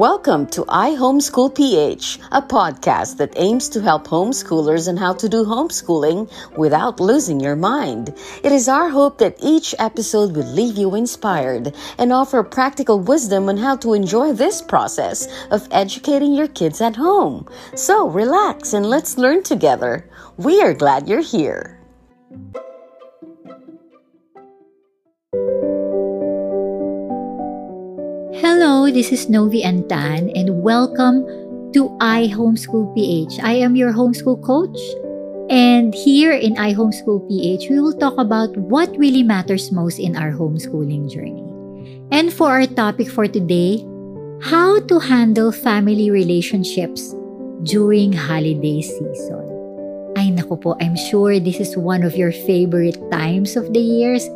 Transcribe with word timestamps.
Welcome 0.00 0.46
to 0.52 0.64
I 0.66 0.92
Homeschool 0.92 1.54
PH, 1.54 2.20
a 2.32 2.40
podcast 2.40 3.18
that 3.18 3.34
aims 3.36 3.68
to 3.68 3.82
help 3.82 4.06
homeschoolers 4.06 4.88
on 4.88 4.96
how 4.96 5.12
to 5.12 5.28
do 5.28 5.44
homeschooling 5.44 6.26
without 6.56 7.00
losing 7.00 7.38
your 7.38 7.54
mind. 7.54 8.14
It 8.42 8.50
is 8.50 8.66
our 8.66 8.88
hope 8.88 9.18
that 9.18 9.36
each 9.42 9.74
episode 9.78 10.34
will 10.34 10.50
leave 10.54 10.78
you 10.78 10.94
inspired 10.94 11.74
and 11.98 12.14
offer 12.14 12.42
practical 12.42 12.98
wisdom 12.98 13.50
on 13.50 13.58
how 13.58 13.76
to 13.76 13.92
enjoy 13.92 14.32
this 14.32 14.62
process 14.62 15.28
of 15.50 15.68
educating 15.70 16.32
your 16.32 16.48
kids 16.48 16.80
at 16.80 16.96
home. 16.96 17.46
So 17.74 18.08
relax 18.08 18.72
and 18.72 18.86
let's 18.86 19.18
learn 19.18 19.42
together. 19.42 20.08
We 20.38 20.62
are 20.62 20.72
glad 20.72 21.10
you're 21.10 21.20
here. 21.20 21.78
Hello, 28.60 28.92
this 28.92 29.08
is 29.08 29.32
Novi 29.32 29.64
Antan 29.64 30.36
and 30.36 30.60
welcome 30.60 31.24
to 31.72 31.96
I 31.96 32.28
Homeschool 32.28 32.92
PH. 32.92 33.40
I 33.40 33.56
am 33.56 33.72
your 33.72 33.88
homeschool 33.88 34.36
coach 34.44 34.76
and 35.48 35.96
here 35.96 36.36
in 36.36 36.60
I 36.60 36.76
Homeschool 36.76 37.24
PH, 37.24 37.70
we 37.70 37.80
will 37.80 37.96
talk 37.96 38.20
about 38.20 38.52
what 38.68 38.92
really 39.00 39.22
matters 39.22 39.72
most 39.72 39.96
in 39.96 40.12
our 40.14 40.30
homeschooling 40.30 41.08
journey. 41.08 41.48
And 42.12 42.28
for 42.28 42.52
our 42.52 42.66
topic 42.66 43.08
for 43.08 43.24
today, 43.24 43.80
how 44.44 44.84
to 44.92 44.98
handle 45.00 45.52
family 45.52 46.10
relationships 46.10 47.16
during 47.64 48.12
holiday 48.12 48.84
season. 48.84 49.48
Ay 50.20 50.36
naku 50.36 50.60
po, 50.60 50.76
I'm 50.84 51.00
sure 51.08 51.40
this 51.40 51.64
is 51.64 51.80
one 51.80 52.04
of 52.04 52.12
your 52.12 52.36
favorite 52.44 53.00
times 53.08 53.56
of 53.56 53.72
the 53.72 53.80
years 53.80 54.28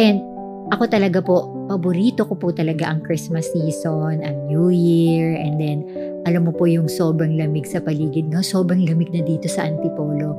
and 0.00 0.24
ako 0.72 0.88
talaga 0.88 1.20
po, 1.20 1.59
paborito 1.70 2.26
ko 2.26 2.34
po 2.34 2.50
talaga 2.50 2.90
ang 2.90 2.98
Christmas 3.06 3.46
season, 3.54 4.26
ang 4.26 4.36
New 4.50 4.74
Year, 4.74 5.38
and 5.38 5.54
then 5.62 5.86
alam 6.26 6.50
mo 6.50 6.52
po 6.52 6.66
yung 6.66 6.90
sobrang 6.90 7.38
lamig 7.38 7.62
sa 7.62 7.78
paligid. 7.78 8.26
No? 8.26 8.42
Sobrang 8.42 8.82
lamig 8.82 9.14
na 9.14 9.22
dito 9.22 9.46
sa 9.46 9.70
Antipolo. 9.70 10.34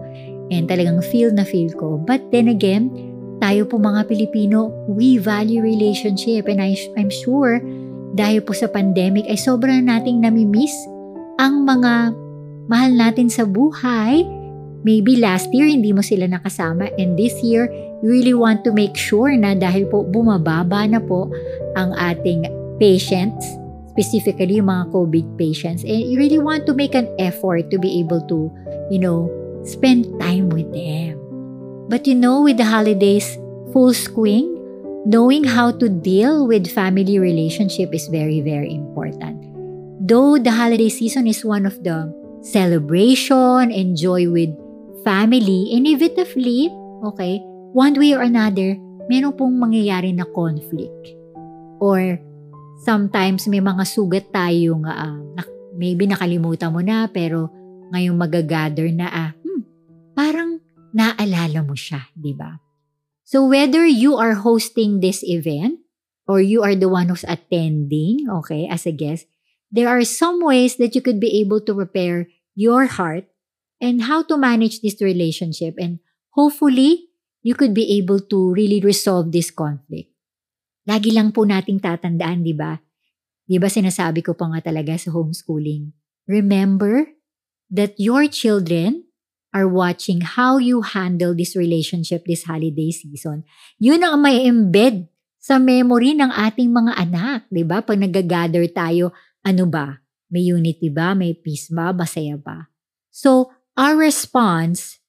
And 0.51 0.67
talagang 0.67 0.99
feel 1.07 1.31
na 1.31 1.47
feel 1.47 1.71
ko. 1.71 1.95
But 1.95 2.19
then 2.35 2.51
again, 2.51 2.91
tayo 3.39 3.63
po 3.63 3.79
mga 3.79 4.11
Pilipino, 4.11 4.69
we 4.91 5.15
value 5.15 5.63
relationship. 5.63 6.51
And 6.51 6.59
I, 6.59 6.75
I'm 6.99 7.09
sure, 7.09 7.63
dahil 8.13 8.43
po 8.43 8.51
sa 8.51 8.67
pandemic, 8.67 9.25
ay 9.31 9.39
sobrang 9.39 9.87
nating 9.87 10.21
namimiss 10.21 10.75
ang 11.39 11.63
mga 11.63 12.11
mahal 12.67 12.91
natin 12.91 13.31
sa 13.31 13.47
buhay. 13.47 14.27
Maybe 14.83 15.17
last 15.17 15.49
year, 15.55 15.71
hindi 15.71 15.95
mo 15.95 16.03
sila 16.03 16.27
nakasama. 16.27 16.91
And 16.99 17.15
this 17.15 17.39
year, 17.41 17.71
really 18.01 18.33
want 18.33 18.65
to 18.65 18.73
make 18.73 18.97
sure 18.97 19.31
na 19.37 19.53
dahil 19.53 19.87
po 19.89 20.03
bumababa 20.05 20.89
na 20.89 20.99
po 20.99 21.29
ang 21.77 21.93
ating 21.97 22.49
patients, 22.81 23.45
specifically 23.93 24.57
yung 24.57 24.69
mga 24.69 24.89
COVID 24.89 25.25
patients, 25.37 25.85
and 25.85 26.01
you 26.09 26.17
really 26.17 26.41
want 26.41 26.65
to 26.65 26.73
make 26.73 26.97
an 26.97 27.07
effort 27.21 27.69
to 27.69 27.77
be 27.77 28.01
able 28.01 28.21
to, 28.25 28.49
you 28.89 28.97
know, 28.97 29.29
spend 29.63 30.09
time 30.17 30.49
with 30.49 30.67
them. 30.73 31.17
But 31.87 32.07
you 32.07 32.15
know, 32.17 32.41
with 32.41 32.57
the 32.57 32.65
holidays 32.65 33.37
full 33.71 33.93
swing, 33.93 34.57
knowing 35.05 35.43
how 35.43 35.71
to 35.77 35.89
deal 35.89 36.47
with 36.47 36.69
family 36.69 37.19
relationship 37.19 37.93
is 37.93 38.07
very, 38.07 38.41
very 38.41 38.73
important. 38.73 39.45
Though 40.01 40.37
the 40.37 40.51
holiday 40.51 40.89
season 40.89 41.27
is 41.27 41.45
one 41.45 41.65
of 41.65 41.77
the 41.83 42.09
celebration, 42.41 43.69
enjoy 43.69 44.29
with 44.29 44.49
family, 45.05 45.69
inevitably, 45.73 46.73
okay, 47.05 47.43
one 47.71 47.95
way 47.95 48.11
or 48.15 48.23
another, 48.23 48.75
meron 49.07 49.35
pong 49.35 49.55
mangyayari 49.59 50.15
na 50.15 50.27
conflict. 50.27 51.15
Or 51.81 52.19
sometimes 52.83 53.47
may 53.47 53.63
mga 53.63 53.83
sugat 53.87 54.29
tayong 54.31 54.85
uh, 54.85 55.17
na, 55.35 55.43
maybe 55.75 56.05
nakalimutan 56.05 56.71
mo 56.71 56.83
na 56.83 57.07
pero 57.07 57.49
ngayong 57.91 58.17
magagather 58.17 58.87
na 58.93 59.07
ah, 59.09 59.31
hmm, 59.35 59.61
parang 60.13 60.59
naalala 60.91 61.63
mo 61.63 61.75
siya, 61.75 62.07
di 62.15 62.35
ba? 62.35 62.59
So 63.23 63.47
whether 63.47 63.87
you 63.87 64.19
are 64.19 64.35
hosting 64.35 64.99
this 64.99 65.23
event 65.23 65.79
or 66.27 66.43
you 66.43 66.63
are 66.63 66.75
the 66.75 66.91
one 66.91 67.07
who's 67.07 67.27
attending, 67.27 68.27
okay, 68.43 68.67
as 68.67 68.83
a 68.83 68.91
guest, 68.91 69.27
there 69.71 69.87
are 69.87 70.03
some 70.03 70.43
ways 70.43 70.75
that 70.83 70.95
you 70.95 71.01
could 71.01 71.19
be 71.19 71.39
able 71.39 71.63
to 71.63 71.71
prepare 71.71 72.27
your 72.59 72.91
heart 72.91 73.31
and 73.79 74.03
how 74.03 74.21
to 74.27 74.35
manage 74.35 74.83
this 74.83 74.99
relationship 74.99 75.79
and 75.79 76.03
hopefully 76.35 77.10
you 77.41 77.57
could 77.57 77.73
be 77.73 77.97
able 77.97 78.21
to 78.29 78.53
really 78.53 78.81
resolve 78.81 79.33
this 79.33 79.49
conflict. 79.49 80.09
Lagi 80.85 81.13
lang 81.13 81.33
po 81.33 81.45
nating 81.45 81.81
tatandaan, 81.81 82.41
di 82.41 82.53
ba? 82.57 82.77
Di 83.45 83.61
ba 83.61 83.69
sinasabi 83.69 84.25
ko 84.25 84.33
pa 84.33 84.49
nga 84.53 84.71
talaga 84.71 84.97
sa 84.97 85.13
homeschooling? 85.13 85.93
Remember 86.25 87.09
that 87.69 87.97
your 87.97 88.25
children 88.29 89.11
are 89.51 89.67
watching 89.67 90.23
how 90.23 90.57
you 90.57 90.81
handle 90.81 91.35
this 91.35 91.59
relationship 91.59 92.23
this 92.23 92.47
holiday 92.47 92.89
season. 92.89 93.43
Yun 93.77 93.99
ang 93.99 94.23
may 94.23 94.47
embed 94.47 95.11
sa 95.41 95.59
memory 95.59 96.15
ng 96.15 96.31
ating 96.31 96.71
mga 96.71 96.93
anak, 96.95 97.39
di 97.51 97.65
ba? 97.67 97.83
Pag 97.83 97.99
nag-gather 97.99 98.63
tayo, 98.71 99.11
ano 99.43 99.67
ba? 99.67 99.99
May 100.31 100.47
unity 100.47 100.87
ba? 100.87 101.11
May 101.11 101.35
peace 101.35 101.67
ba? 101.67 101.91
Masaya 101.91 102.39
ba? 102.39 102.71
So, 103.11 103.51
our 103.75 103.99
response 103.99 105.03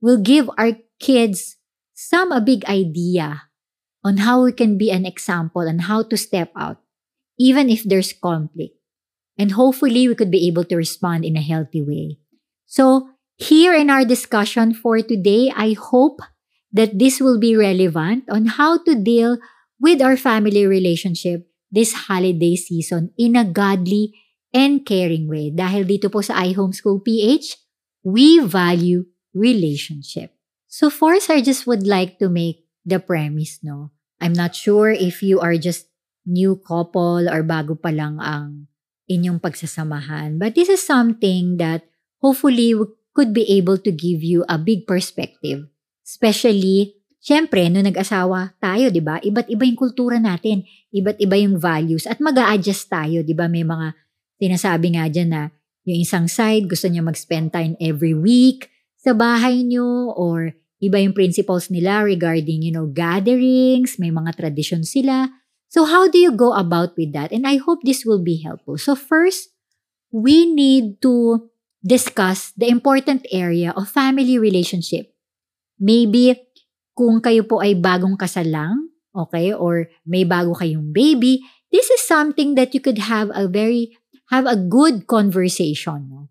will 0.00 0.16
give 0.16 0.48
our 0.56 0.80
kids 0.96 1.60
some 2.04 2.32
a 2.32 2.40
big 2.40 2.64
idea 2.66 3.48
on 4.04 4.18
how 4.18 4.44
we 4.44 4.52
can 4.52 4.76
be 4.76 4.90
an 4.90 5.06
example 5.06 5.62
and 5.62 5.88
how 5.88 6.02
to 6.04 6.16
step 6.16 6.52
out, 6.56 6.78
even 7.38 7.70
if 7.70 7.82
there's 7.82 8.12
conflict. 8.12 8.76
And 9.38 9.52
hopefully, 9.52 10.06
we 10.06 10.14
could 10.14 10.30
be 10.30 10.46
able 10.46 10.64
to 10.64 10.76
respond 10.76 11.24
in 11.24 11.36
a 11.36 11.42
healthy 11.42 11.82
way. 11.82 12.20
So, 12.66 13.08
here 13.36 13.74
in 13.74 13.90
our 13.90 14.04
discussion 14.04 14.74
for 14.74 15.00
today, 15.02 15.50
I 15.50 15.74
hope 15.74 16.20
that 16.70 16.98
this 16.98 17.20
will 17.20 17.40
be 17.40 17.56
relevant 17.56 18.24
on 18.30 18.46
how 18.58 18.78
to 18.84 18.94
deal 18.94 19.38
with 19.80 20.02
our 20.02 20.16
family 20.16 20.66
relationship 20.66 21.48
this 21.70 22.06
holiday 22.06 22.54
season 22.54 23.10
in 23.18 23.34
a 23.34 23.44
godly 23.44 24.14
and 24.54 24.86
caring 24.86 25.26
way. 25.26 25.50
Dahil 25.50 25.82
dito 25.86 26.06
po 26.06 26.22
sa 26.22 26.46
iHomeschool 26.46 27.02
PH, 27.02 27.58
we 28.06 28.38
value 28.38 29.10
relationship. 29.34 30.33
So 30.74 30.90
first, 30.90 31.30
I 31.30 31.38
just 31.38 31.70
would 31.70 31.86
like 31.86 32.18
to 32.18 32.26
make 32.26 32.66
the 32.82 32.98
premise, 32.98 33.62
no? 33.62 33.94
I'm 34.18 34.34
not 34.34 34.58
sure 34.58 34.90
if 34.90 35.22
you 35.22 35.38
are 35.38 35.54
just 35.54 35.86
new 36.26 36.58
couple 36.58 37.30
or 37.30 37.46
bago 37.46 37.78
pa 37.78 37.94
lang 37.94 38.18
ang 38.18 38.66
inyong 39.06 39.38
pagsasamahan. 39.38 40.42
But 40.42 40.58
this 40.58 40.66
is 40.66 40.82
something 40.82 41.62
that 41.62 41.86
hopefully 42.18 42.74
could 43.14 43.30
be 43.30 43.46
able 43.54 43.78
to 43.86 43.94
give 43.94 44.26
you 44.26 44.42
a 44.50 44.58
big 44.58 44.82
perspective. 44.82 45.70
Especially, 46.02 46.98
syempre, 47.22 47.70
no 47.70 47.78
nag-asawa 47.78 48.58
tayo, 48.58 48.90
di 48.90 48.98
ba? 48.98 49.22
Iba't 49.22 49.46
iba 49.46 49.62
yung 49.62 49.78
kultura 49.78 50.18
natin. 50.18 50.66
Iba't 50.90 51.22
iba 51.22 51.38
yung 51.38 51.54
values. 51.54 52.02
At 52.02 52.18
mag 52.18 52.34
adjust 52.34 52.90
tayo, 52.90 53.22
di 53.22 53.30
ba? 53.30 53.46
May 53.46 53.62
mga 53.62 53.94
sinasabi 54.42 54.98
nga 54.98 55.06
dyan 55.06 55.38
na 55.38 55.54
yung 55.86 56.02
isang 56.02 56.26
side 56.26 56.66
gusto 56.66 56.90
niya 56.90 57.06
mag-spend 57.06 57.54
time 57.54 57.78
every 57.78 58.10
week 58.10 58.74
sa 58.98 59.14
bahay 59.14 59.62
nyo 59.62 60.10
or 60.18 60.50
iba 60.86 61.00
yung 61.00 61.16
principles 61.16 61.72
nila 61.72 62.04
regarding, 62.04 62.60
you 62.60 62.72
know, 62.72 62.86
gatherings, 62.86 63.96
may 63.96 64.12
mga 64.12 64.36
tradition 64.36 64.84
sila. 64.84 65.32
So 65.72 65.88
how 65.88 66.06
do 66.06 66.20
you 66.20 66.30
go 66.30 66.54
about 66.54 66.94
with 66.94 67.12
that? 67.16 67.32
And 67.32 67.48
I 67.48 67.56
hope 67.56 67.82
this 67.82 68.06
will 68.06 68.22
be 68.22 68.38
helpful. 68.44 68.78
So 68.78 68.94
first, 68.94 69.50
we 70.12 70.46
need 70.46 71.02
to 71.02 71.48
discuss 71.82 72.54
the 72.54 72.70
important 72.70 73.26
area 73.32 73.74
of 73.74 73.90
family 73.90 74.38
relationship. 74.38 75.10
Maybe 75.80 76.38
kung 76.94 77.18
kayo 77.18 77.42
po 77.48 77.58
ay 77.58 77.74
bagong 77.74 78.14
kasal 78.14 78.46
lang, 78.46 78.94
okay, 79.10 79.50
or 79.50 79.90
may 80.06 80.22
bago 80.22 80.54
kayong 80.54 80.94
baby, 80.94 81.42
this 81.74 81.90
is 81.90 82.06
something 82.06 82.54
that 82.54 82.70
you 82.70 82.78
could 82.78 83.02
have 83.10 83.34
a 83.34 83.50
very, 83.50 83.98
have 84.30 84.46
a 84.46 84.54
good 84.54 85.10
conversation. 85.10 86.06
No? 86.06 86.30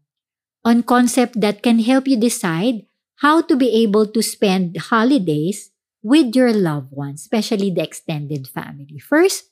on 0.63 0.83
concept 0.83 1.39
that 1.39 1.61
can 1.61 1.79
help 1.83 2.07
you 2.07 2.15
decide 2.15 2.87
how 3.21 3.41
to 3.41 3.55
be 3.55 3.69
able 3.83 4.07
to 4.07 4.21
spend 4.21 4.77
holidays 4.77 5.71
with 6.01 6.35
your 6.35 6.51
loved 6.51 6.91
ones, 6.91 7.21
especially 7.21 7.71
the 7.71 7.83
extended 7.83 8.47
family. 8.47 8.99
First, 8.99 9.49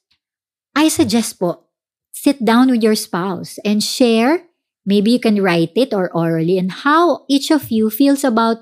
I 0.76 0.88
suggest 0.88 1.40
po, 1.40 1.68
sit 2.12 2.44
down 2.44 2.70
with 2.70 2.84
your 2.84 2.96
spouse 2.96 3.58
and 3.64 3.84
share, 3.84 4.44
maybe 4.86 5.12
you 5.12 5.20
can 5.20 5.42
write 5.42 5.72
it 5.76 5.94
or 5.94 6.12
orally, 6.12 6.58
and 6.58 6.72
how 6.72 7.26
each 7.30 7.52
of 7.52 7.72
you 7.72 7.90
feels 7.90 8.24
about, 8.24 8.58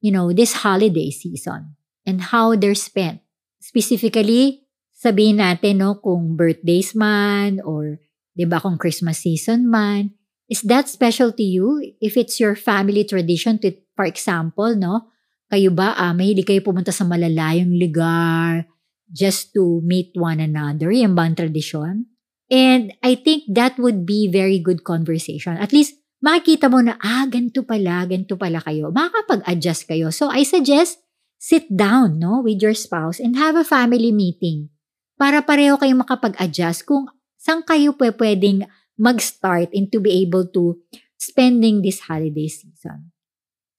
you 0.00 0.12
know, 0.12 0.32
this 0.32 0.62
holiday 0.62 1.10
season 1.10 1.76
and 2.06 2.30
how 2.30 2.54
they're 2.54 2.78
spent. 2.78 3.20
Specifically, 3.60 4.64
sabihin 4.94 5.42
natin, 5.42 5.82
no, 5.82 5.94
kung 5.96 6.36
birthdays 6.36 6.94
man 6.94 7.60
or, 7.64 7.98
di 8.36 8.44
ba, 8.44 8.60
kung 8.60 8.78
Christmas 8.78 9.18
season 9.18 9.68
man, 9.68 10.14
is 10.48 10.62
that 10.62 10.88
special 10.88 11.30
to 11.32 11.42
you? 11.42 11.94
If 12.00 12.16
it's 12.16 12.40
your 12.40 12.56
family 12.56 13.04
tradition, 13.04 13.58
to, 13.60 13.70
for 14.00 14.08
example, 14.08 14.72
no, 14.80 15.12
kayo 15.52 15.68
ba, 15.76 15.92
ah, 15.92 16.16
mahilig 16.16 16.48
kayo 16.48 16.64
pumunta 16.64 16.88
sa 16.88 17.04
malalayong 17.04 17.76
lugar 17.76 18.64
just 19.12 19.52
to 19.52 19.84
meet 19.84 20.16
one 20.16 20.40
another? 20.40 20.88
Yan 20.88 21.12
ba 21.12 21.28
ang 21.28 21.36
tradisyon? 21.36 22.08
And 22.48 22.96
I 23.04 23.20
think 23.20 23.44
that 23.52 23.76
would 23.76 24.08
be 24.08 24.24
very 24.32 24.56
good 24.56 24.88
conversation. 24.88 25.60
At 25.60 25.76
least, 25.76 26.00
makikita 26.24 26.72
mo 26.72 26.80
na, 26.80 26.96
ah, 26.96 27.28
ganito 27.28 27.60
pala, 27.60 28.08
ganito 28.08 28.40
pala 28.40 28.64
kayo. 28.64 28.88
Makakapag-adjust 28.88 29.84
kayo. 29.84 30.08
So, 30.08 30.32
I 30.32 30.48
suggest, 30.48 31.04
sit 31.36 31.68
down, 31.68 32.16
no, 32.16 32.40
with 32.40 32.64
your 32.64 32.72
spouse 32.72 33.20
and 33.20 33.36
have 33.36 33.52
a 33.52 33.68
family 33.68 34.16
meeting 34.16 34.72
para 35.20 35.44
pareho 35.44 35.76
kayong 35.76 36.08
makapag-adjust 36.08 36.88
kung 36.88 37.04
saan 37.36 37.60
kayo 37.68 37.92
pwedeng 38.00 38.64
mag-start 38.96 39.76
and 39.76 39.92
to 39.92 40.00
be 40.00 40.24
able 40.24 40.48
to 40.48 40.80
spending 41.20 41.84
this 41.84 42.08
holiday 42.08 42.48
season. 42.48 43.12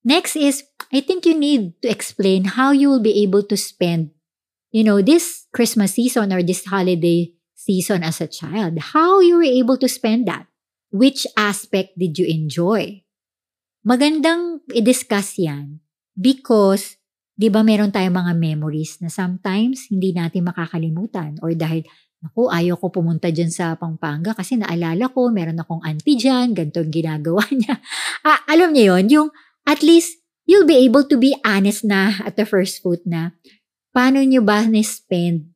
Next 0.02 0.34
is, 0.34 0.66
I 0.90 1.00
think 1.00 1.26
you 1.26 1.38
need 1.38 1.78
to 1.82 1.88
explain 1.88 2.58
how 2.58 2.74
you 2.74 2.90
will 2.90 3.02
be 3.02 3.22
able 3.22 3.46
to 3.46 3.56
spend, 3.56 4.10
you 4.74 4.82
know, 4.82 5.00
this 5.00 5.46
Christmas 5.54 5.94
season 5.94 6.34
or 6.34 6.42
this 6.42 6.66
holiday 6.66 7.30
season 7.54 8.02
as 8.02 8.20
a 8.20 8.26
child. 8.26 8.78
How 8.92 9.22
you 9.22 9.38
were 9.38 9.46
able 9.46 9.78
to 9.78 9.86
spend 9.86 10.26
that. 10.26 10.50
Which 10.90 11.24
aspect 11.38 11.96
did 11.96 12.18
you 12.18 12.26
enjoy? 12.26 13.00
Magandang 13.86 14.66
i-discuss 14.74 15.38
yan 15.38 15.80
because, 16.18 17.00
di 17.32 17.48
ba 17.48 17.64
meron 17.64 17.90
tayong 17.90 18.14
mga 18.14 18.34
memories 18.36 19.00
na 19.00 19.08
sometimes 19.08 19.88
hindi 19.88 20.12
natin 20.12 20.46
makakalimutan 20.46 21.40
or 21.40 21.56
dahil 21.56 21.86
Naku, 22.22 22.46
ayaw 22.46 22.78
ko 22.78 22.94
pumunta 22.94 23.34
dyan 23.34 23.50
sa 23.50 23.74
Pampanga 23.74 24.30
kasi 24.30 24.54
naalala 24.54 25.10
ko, 25.10 25.34
meron 25.34 25.58
akong 25.58 25.82
auntie 25.82 26.14
dyan, 26.14 26.54
ganito 26.54 26.78
ginagawa 26.86 27.42
niya. 27.58 27.82
Ah, 28.22 28.46
alam 28.46 28.70
niyo 28.70 28.94
yon 28.94 29.06
yung 29.10 29.28
at 29.66 29.82
least 29.82 30.20
you'll 30.46 30.68
be 30.68 30.78
able 30.82 31.06
to 31.06 31.16
be 31.16 31.34
honest 31.46 31.86
na 31.86 32.18
at 32.22 32.34
the 32.36 32.46
first 32.46 32.82
foot 32.82 33.02
na 33.06 33.36
paano 33.94 34.20
nyo 34.24 34.42
ba 34.42 34.66
na-spend 34.66 35.52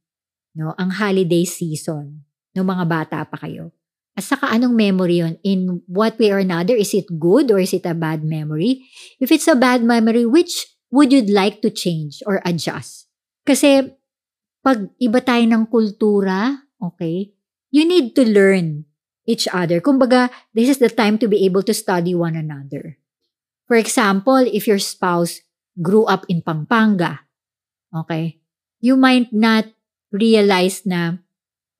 no, 0.56 0.72
ang 0.80 0.96
holiday 0.96 1.44
season 1.44 2.24
ng 2.56 2.64
mga 2.64 2.84
bata 2.88 3.18
pa 3.28 3.36
kayo. 3.36 3.70
At 4.16 4.24
saka 4.24 4.48
anong 4.48 4.72
memory 4.72 5.20
yon 5.20 5.36
In 5.44 5.84
what 5.84 6.16
way 6.16 6.32
or 6.32 6.40
another? 6.40 6.72
Is 6.72 6.96
it 6.96 7.04
good 7.20 7.52
or 7.52 7.60
is 7.60 7.76
it 7.76 7.84
a 7.84 7.92
bad 7.92 8.24
memory? 8.24 8.88
If 9.20 9.28
it's 9.28 9.44
a 9.44 9.52
bad 9.52 9.84
memory, 9.84 10.24
which 10.24 10.72
would 10.88 11.12
you 11.12 11.28
like 11.28 11.60
to 11.60 11.68
change 11.68 12.24
or 12.24 12.40
adjust? 12.48 13.12
Kasi 13.44 13.92
pag 14.64 14.88
iba 14.96 15.20
tayo 15.20 15.44
ng 15.44 15.68
kultura, 15.68 16.64
okay, 16.80 17.36
you 17.68 17.84
need 17.84 18.16
to 18.16 18.24
learn 18.24 18.88
each 19.28 19.44
other. 19.52 19.84
Kumbaga, 19.84 20.32
this 20.56 20.72
is 20.72 20.80
the 20.80 20.88
time 20.88 21.20
to 21.20 21.28
be 21.28 21.44
able 21.44 21.60
to 21.60 21.76
study 21.76 22.16
one 22.16 22.40
another. 22.40 22.96
For 23.66 23.74
example, 23.74 24.46
if 24.46 24.70
your 24.70 24.78
spouse 24.78 25.42
grew 25.74 26.06
up 26.06 26.24
in 26.30 26.40
Pampanga, 26.40 27.26
okay, 27.90 28.38
you 28.78 28.94
might 28.94 29.34
not 29.34 29.66
realize 30.14 30.86
na 30.86 31.18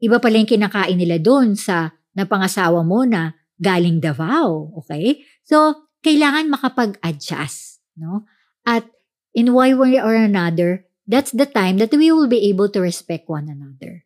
iba 0.03 0.19
pala 0.19 0.43
yung 0.43 0.50
kinakain 0.50 0.99
nila 0.99 1.23
doon 1.23 1.55
sa 1.55 1.94
napangasawa 2.19 2.83
mo 2.83 3.06
na 3.06 3.38
galing 3.56 4.03
Davao, 4.03 4.75
okay? 4.83 5.25
So, 5.47 5.88
kailangan 6.03 6.53
makapag-adjust, 6.53 7.81
no? 7.97 8.29
At 8.67 8.85
in 9.33 9.55
one 9.55 9.79
way 9.79 9.97
or 10.03 10.12
another, 10.19 10.85
that's 11.06 11.31
the 11.31 11.47
time 11.47 11.79
that 11.79 11.94
we 11.94 12.11
will 12.11 12.29
be 12.29 12.50
able 12.50 12.69
to 12.75 12.83
respect 12.83 13.31
one 13.31 13.47
another. 13.47 14.05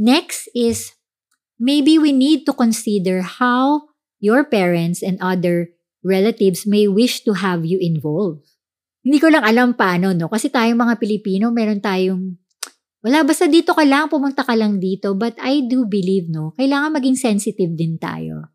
Next 0.00 0.48
is 0.56 0.96
maybe 1.60 2.00
we 2.00 2.10
need 2.10 2.48
to 2.48 2.56
consider 2.56 3.22
how 3.22 3.92
your 4.18 4.42
parents 4.42 5.04
and 5.04 5.20
other 5.20 5.76
relatives 6.02 6.66
may 6.66 6.90
wish 6.90 7.22
to 7.22 7.38
have 7.38 7.64
you 7.64 7.78
involved. 7.78 8.44
Hindi 9.02 9.18
ko 9.18 9.30
lang 9.30 9.42
alam 9.42 9.74
paano, 9.74 10.14
no? 10.14 10.30
Kasi 10.30 10.50
tayong 10.50 10.78
mga 10.78 10.94
Pilipino, 11.02 11.50
meron 11.50 11.82
tayong, 11.82 12.38
wala, 13.02 13.26
basta 13.26 13.50
dito 13.50 13.74
ka 13.74 13.82
lang, 13.82 14.06
pumunta 14.06 14.46
ka 14.46 14.54
lang 14.54 14.78
dito. 14.78 15.14
But 15.18 15.34
I 15.42 15.66
do 15.66 15.86
believe, 15.86 16.30
no? 16.30 16.54
Kailangan 16.54 17.02
maging 17.02 17.18
sensitive 17.18 17.74
din 17.74 17.98
tayo. 17.98 18.54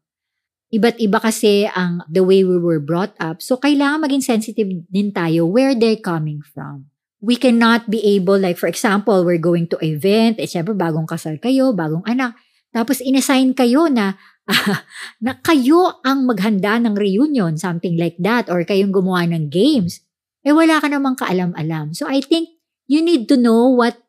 Iba't 0.71 0.99
iba 0.99 1.19
kasi 1.19 1.67
ang 1.67 2.03
the 2.11 2.23
way 2.23 2.43
we 2.43 2.59
were 2.59 2.79
brought 2.79 3.15
up. 3.19 3.39
So, 3.43 3.59
kailangan 3.59 4.07
maging 4.07 4.23
sensitive 4.23 4.67
din 4.87 5.11
tayo 5.15 5.47
where 5.47 5.75
they're 5.75 5.99
coming 5.99 6.43
from. 6.43 6.91
We 7.19 7.35
cannot 7.39 7.87
be 7.91 8.03
able, 8.15 8.39
like 8.39 8.59
for 8.59 8.71
example, 8.71 9.23
we're 9.23 9.41
going 9.41 9.67
to 9.73 9.79
event, 9.81 10.37
eh 10.37 10.47
syempre 10.47 10.77
bagong 10.77 11.09
kasal 11.09 11.39
kayo, 11.41 11.73
bagong 11.73 12.05
anak. 12.05 12.37
Tapos 12.69 13.01
inassign 13.01 13.57
kayo 13.57 13.89
na 13.89 14.21
na 15.25 15.35
kayo 15.43 15.99
ang 16.07 16.23
maghanda 16.23 16.79
ng 16.79 16.95
reunion, 16.95 17.59
something 17.59 17.99
like 17.99 18.15
that, 18.19 18.47
or 18.47 18.63
kayong 18.63 18.95
gumawa 18.95 19.27
ng 19.27 19.51
games, 19.51 20.01
eh 20.47 20.55
wala 20.55 20.79
ka 20.79 20.87
namang 20.87 21.19
kaalam-alam. 21.19 21.91
So 21.91 22.07
I 22.07 22.23
think 22.23 22.55
you 22.87 23.03
need 23.03 23.27
to 23.27 23.35
know 23.35 23.67
what 23.67 23.99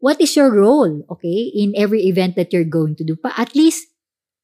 what 0.00 0.20
is 0.20 0.36
your 0.36 0.52
role, 0.52 1.04
okay, 1.08 1.48
in 1.52 1.72
every 1.76 2.04
event 2.08 2.36
that 2.36 2.52
you're 2.52 2.68
going 2.68 2.96
to 2.96 3.04
do. 3.04 3.16
Pa 3.16 3.32
at 3.36 3.56
least, 3.56 3.88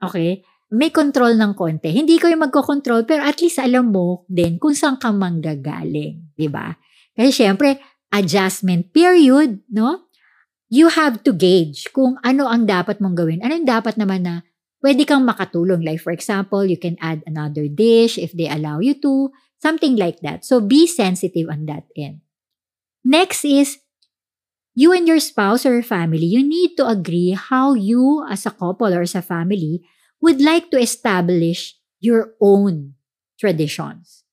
okay, 0.00 0.44
may 0.72 0.92
control 0.92 1.36
ng 1.36 1.52
konti. 1.56 1.92
Hindi 1.92 2.16
ko 2.20 2.28
yung 2.28 2.44
magko-control, 2.48 3.08
pero 3.08 3.24
at 3.24 3.40
least 3.40 3.60
alam 3.60 3.92
mo 3.92 4.24
din 4.28 4.60
kung 4.60 4.76
saan 4.76 5.00
ka 5.00 5.12
manggagaling, 5.12 6.32
di 6.36 6.48
ba? 6.48 6.72
Kasi 7.16 7.32
syempre, 7.32 7.80
adjustment 8.12 8.92
period, 8.92 9.64
no? 9.72 10.08
You 10.66 10.90
have 10.90 11.22
to 11.22 11.30
gauge 11.30 11.88
kung 11.94 12.18
ano 12.26 12.50
ang 12.50 12.66
dapat 12.66 12.98
mong 12.98 13.14
gawin. 13.14 13.38
Ano 13.40 13.54
yung 13.54 13.70
dapat 13.70 13.94
naman 13.94 14.26
na 14.26 14.34
pwede 14.82 15.06
kang 15.06 15.24
makatulong. 15.24 15.84
Like 15.84 16.00
for 16.00 16.12
example, 16.12 16.64
you 16.64 16.76
can 16.76 16.96
add 17.00 17.22
another 17.26 17.68
dish 17.68 18.18
if 18.18 18.32
they 18.32 18.48
allow 18.48 18.78
you 18.80 18.94
to, 19.02 19.32
something 19.58 19.96
like 19.96 20.20
that. 20.20 20.44
So 20.44 20.60
be 20.60 20.86
sensitive 20.86 21.48
on 21.48 21.66
that 21.66 21.88
end. 21.96 22.20
Next 23.04 23.44
is 23.44 23.78
you 24.76 24.92
and 24.92 25.08
your 25.08 25.20
spouse 25.20 25.64
or 25.64 25.80
family, 25.82 26.26
you 26.26 26.44
need 26.44 26.76
to 26.76 26.86
agree 26.86 27.32
how 27.32 27.74
you 27.74 28.26
as 28.28 28.44
a 28.44 28.52
couple 28.52 28.92
or 28.92 29.02
as 29.02 29.14
a 29.14 29.22
family 29.22 29.82
would 30.20 30.40
like 30.40 30.70
to 30.70 30.78
establish 30.78 31.76
your 32.00 32.34
own 32.40 32.94
traditions. 33.40 34.24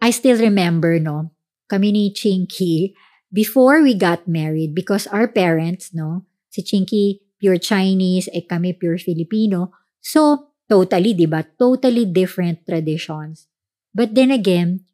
I 0.00 0.10
still 0.10 0.38
remember, 0.38 0.98
no, 0.98 1.30
kami 1.68 1.92
ni 1.92 2.04
Chinky, 2.10 2.94
before 3.32 3.82
we 3.82 3.94
got 3.94 4.26
married, 4.26 4.74
because 4.74 5.06
our 5.06 5.28
parents, 5.28 5.94
no, 5.94 6.26
si 6.50 6.62
Chinky, 6.62 7.21
pure 7.42 7.58
Chinese, 7.58 8.30
eh 8.30 8.46
kami 8.46 8.78
pure 8.78 9.02
Filipino. 9.02 9.74
So, 9.98 10.54
totally, 10.70 11.18
di 11.18 11.26
ba? 11.26 11.42
Totally 11.42 12.06
different 12.06 12.62
traditions. 12.62 13.50
But 13.90 14.14
then 14.14 14.30
again, 14.30 14.86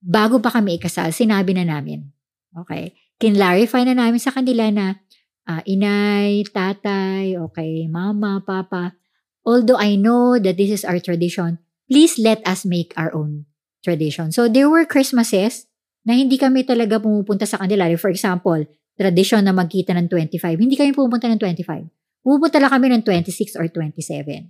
bago 0.00 0.40
pa 0.40 0.48
kami 0.48 0.80
ikasal, 0.80 1.12
sinabi 1.12 1.52
na 1.52 1.68
namin. 1.68 2.08
Okay? 2.56 2.96
Kinlarify 3.20 3.84
na 3.84 3.92
namin 3.92 4.16
sa 4.16 4.32
kanila 4.32 4.72
na 4.72 4.96
uh, 5.44 5.60
inay, 5.68 6.48
tatay, 6.48 7.36
okay, 7.36 7.84
mama, 7.84 8.40
papa. 8.40 8.96
Although 9.44 9.76
I 9.76 10.00
know 10.00 10.40
that 10.40 10.56
this 10.56 10.72
is 10.72 10.88
our 10.88 10.96
tradition, 10.96 11.60
please 11.84 12.16
let 12.16 12.40
us 12.48 12.64
make 12.64 12.96
our 12.96 13.12
own 13.12 13.44
tradition. 13.84 14.32
So 14.32 14.48
there 14.48 14.72
were 14.72 14.88
Christmases 14.88 15.68
na 16.08 16.16
hindi 16.16 16.40
kami 16.40 16.64
talaga 16.64 16.96
pumupunta 16.96 17.44
sa 17.44 17.60
kanila. 17.60 17.92
For 18.00 18.08
example, 18.08 18.64
tradisyon 18.94 19.42
na 19.46 19.54
magkita 19.54 19.94
ng 19.94 20.06
25. 20.10 20.58
Hindi 20.58 20.74
kami 20.78 20.94
pumunta 20.94 21.26
ng 21.26 21.38
25. 21.38 22.24
Pupunta 22.24 22.56
lang 22.62 22.72
kami 22.72 22.86
ng 22.94 23.02
26 23.02 23.58
or 23.60 23.66
27. 23.68 24.48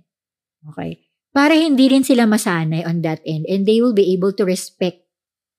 Okay? 0.71 0.91
Para 1.35 1.51
hindi 1.51 1.91
rin 1.91 2.07
sila 2.07 2.23
masanay 2.23 2.87
on 2.87 3.03
that 3.03 3.19
end 3.27 3.43
and 3.51 3.67
they 3.67 3.83
will 3.83 3.91
be 3.91 4.15
able 4.15 4.31
to 4.31 4.47
respect 4.47 5.03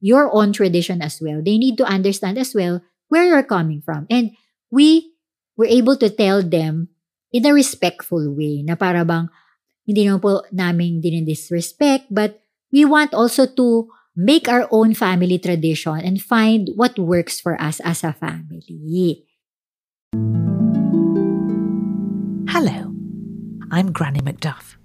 your 0.01 0.33
own 0.33 0.55
tradition 0.57 1.05
as 1.05 1.21
well. 1.21 1.45
They 1.45 1.61
need 1.61 1.77
to 1.77 1.85
understand 1.85 2.41
as 2.41 2.57
well 2.57 2.81
where 3.13 3.29
you're 3.29 3.45
coming 3.45 3.85
from. 3.85 4.09
And 4.09 4.33
we 4.73 5.13
were 5.57 5.69
able 5.69 6.01
to 6.01 6.09
tell 6.09 6.41
them 6.41 6.89
in 7.33 7.45
a 7.45 7.53
respectful 7.53 8.33
way 8.33 8.65
na 8.65 8.79
para 8.79 9.05
bang 9.05 9.29
hindi 9.87 10.09
naman 10.09 10.21
po 10.25 10.43
namin 10.51 11.05
din 11.05 11.23
disrespect 11.29 12.09
but 12.11 12.41
we 12.73 12.83
want 12.83 13.15
also 13.15 13.47
to 13.47 13.87
make 14.17 14.49
our 14.49 14.67
own 14.71 14.95
family 14.95 15.39
tradition 15.39 16.01
and 16.01 16.23
find 16.23 16.71
what 16.75 16.99
works 16.99 17.39
for 17.39 17.61
us 17.61 17.81
as 17.81 18.03
a 18.03 18.15
family. 18.15 19.23
Hello, 22.49 22.95
I'm 23.71 23.93
Granny 23.93 24.21
Macduff. 24.21 24.77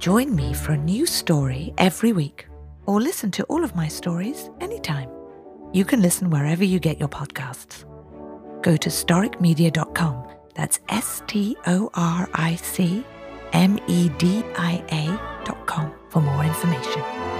Join 0.00 0.34
me 0.34 0.52
for 0.52 0.72
a 0.72 0.76
new 0.76 1.06
story 1.06 1.72
every 1.78 2.12
week, 2.12 2.48
or 2.86 3.00
listen 3.00 3.30
to 3.32 3.44
all 3.44 3.62
of 3.62 3.76
my 3.76 3.86
stories 3.86 4.50
anytime. 4.60 5.08
You 5.72 5.84
can 5.84 6.02
listen 6.02 6.30
wherever 6.30 6.64
you 6.64 6.80
get 6.80 6.98
your 6.98 7.08
podcasts. 7.08 7.84
Go 8.62 8.76
to 8.76 8.88
storicmedia.com, 8.88 10.26
that's 10.56 10.80
S 10.88 11.22
T 11.28 11.56
O 11.66 11.90
R 11.94 12.28
I 12.34 12.56
C 12.56 13.04
M 13.52 13.78
E 13.86 14.08
D 14.18 14.42
I 14.56 14.82
A.com 14.90 15.92
for 16.08 16.20
more 16.20 16.44
information. 16.44 17.39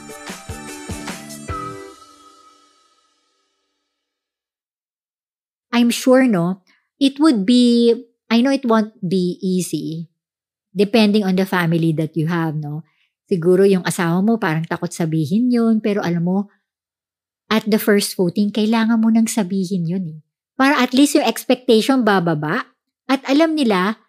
I'm 5.71 5.89
sure, 5.89 6.27
no, 6.27 6.61
it 6.99 7.19
would 7.19 7.47
be, 7.47 7.95
I 8.29 8.41
know 8.43 8.51
it 8.51 8.67
won't 8.67 8.93
be 9.01 9.39
easy, 9.41 10.11
depending 10.75 11.23
on 11.23 11.35
the 11.35 11.47
family 11.47 11.91
that 11.97 12.15
you 12.15 12.27
have, 12.27 12.55
no? 12.55 12.83
Siguro 13.31 13.63
yung 13.63 13.87
asawa 13.87 14.19
mo 14.19 14.35
parang 14.35 14.67
takot 14.67 14.91
sabihin 14.91 15.47
yun, 15.47 15.79
pero 15.79 16.03
alam 16.03 16.27
mo, 16.27 16.51
at 17.51 17.63
the 17.67 17.79
first 17.79 18.15
footing, 18.15 18.51
kailangan 18.51 18.99
mo 18.99 19.11
nang 19.11 19.27
sabihin 19.27 19.87
yun 19.87 20.03
eh. 20.07 20.19
Para 20.55 20.79
at 20.79 20.95
least 20.95 21.19
yung 21.19 21.27
expectation 21.27 22.03
bababa 22.03 22.67
at 23.07 23.19
alam 23.27 23.55
nila 23.55 23.99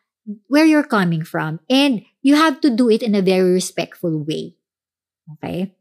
where 0.46 0.66
you're 0.66 0.86
coming 0.86 1.26
from 1.26 1.58
and 1.66 2.06
you 2.22 2.38
have 2.38 2.62
to 2.62 2.70
do 2.70 2.86
it 2.86 3.02
in 3.02 3.18
a 3.18 3.22
very 3.22 3.50
respectful 3.50 4.22
way. 4.22 4.54
Okay? 5.38 5.74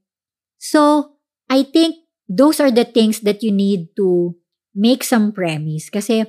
So, 0.57 1.13
I 1.49 1.61
think 1.61 2.01
those 2.25 2.57
are 2.57 2.71
the 2.73 2.85
things 2.85 3.21
that 3.21 3.43
you 3.45 3.51
need 3.51 3.93
to 3.97 4.37
make 4.75 5.03
some 5.03 5.31
premise. 5.35 5.91
Kasi 5.91 6.23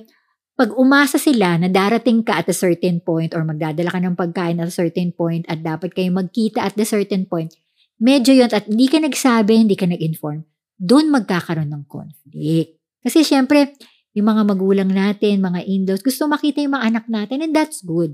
pag 0.53 0.69
umasa 0.77 1.17
sila 1.17 1.57
na 1.57 1.65
darating 1.65 2.21
ka 2.21 2.45
at 2.45 2.47
a 2.49 2.55
certain 2.55 3.01
point 3.01 3.33
or 3.33 3.41
magdadala 3.41 3.89
ka 3.89 3.99
ng 3.99 4.13
pagkain 4.13 4.61
at 4.61 4.69
a 4.69 4.75
certain 4.75 5.09
point 5.09 5.43
at 5.49 5.65
dapat 5.65 5.97
kayo 5.97 6.13
magkita 6.13 6.61
at 6.61 6.77
a 6.77 6.85
certain 6.85 7.25
point, 7.25 7.49
medyo 7.97 8.37
yun 8.37 8.51
at 8.53 8.69
hindi 8.69 8.85
ka 8.85 9.01
nagsabi, 9.01 9.65
hindi 9.65 9.73
ka 9.73 9.89
nag-inform, 9.89 10.45
doon 10.77 11.09
magkakaroon 11.09 11.73
ng 11.73 11.83
conflict. 11.89 12.77
Kasi 13.01 13.25
syempre, 13.25 13.73
yung 14.13 14.29
mga 14.29 14.43
magulang 14.45 14.91
natin, 14.93 15.41
mga 15.41 15.65
in-laws, 15.65 16.05
gusto 16.05 16.29
makita 16.29 16.61
yung 16.61 16.77
mga 16.77 16.85
anak 16.85 17.05
natin 17.09 17.41
and 17.41 17.53
that's 17.57 17.81
good. 17.81 18.13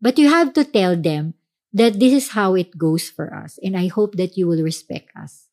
But 0.00 0.20
you 0.20 0.28
have 0.28 0.52
to 0.56 0.68
tell 0.68 0.96
them 0.96 1.32
that 1.72 1.96
this 1.96 2.12
is 2.12 2.36
how 2.36 2.52
it 2.60 2.76
goes 2.76 3.08
for 3.08 3.32
us 3.32 3.56
and 3.64 3.72
I 3.72 3.88
hope 3.88 4.20
that 4.20 4.36
you 4.36 4.44
will 4.44 4.60
respect 4.60 5.08
us. 5.16 5.48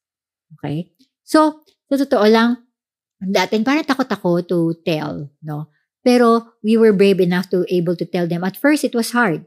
Okay? 0.59 0.91
So, 1.23 1.63
sa 1.87 1.95
totoo 2.03 2.27
lang, 2.27 2.66
dati 3.21 3.57
parang 3.65 3.85
takot 3.85 4.09
ako 4.09 4.41
to 4.45 4.59
tell, 4.85 5.29
no? 5.41 5.69
Pero 6.05 6.55
we 6.63 6.77
were 6.77 6.93
brave 6.93 7.19
enough 7.19 7.49
to 7.51 7.65
able 7.67 7.97
to 7.97 8.05
tell 8.05 8.29
them. 8.29 8.45
At 8.45 8.55
first, 8.55 8.85
it 8.85 8.95
was 8.95 9.11
hard. 9.11 9.43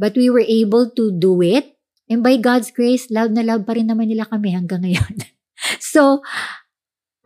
But 0.00 0.16
we 0.16 0.30
were 0.30 0.46
able 0.46 0.88
to 0.96 1.12
do 1.12 1.42
it. 1.42 1.76
And 2.08 2.24
by 2.24 2.40
God's 2.40 2.72
grace, 2.72 3.10
loud 3.12 3.36
na 3.36 3.44
loud 3.44 3.68
pa 3.68 3.76
rin 3.76 3.90
naman 3.90 4.08
nila 4.08 4.24
kami 4.26 4.56
hanggang 4.56 4.82
ngayon. 4.82 5.28
so, 5.92 6.24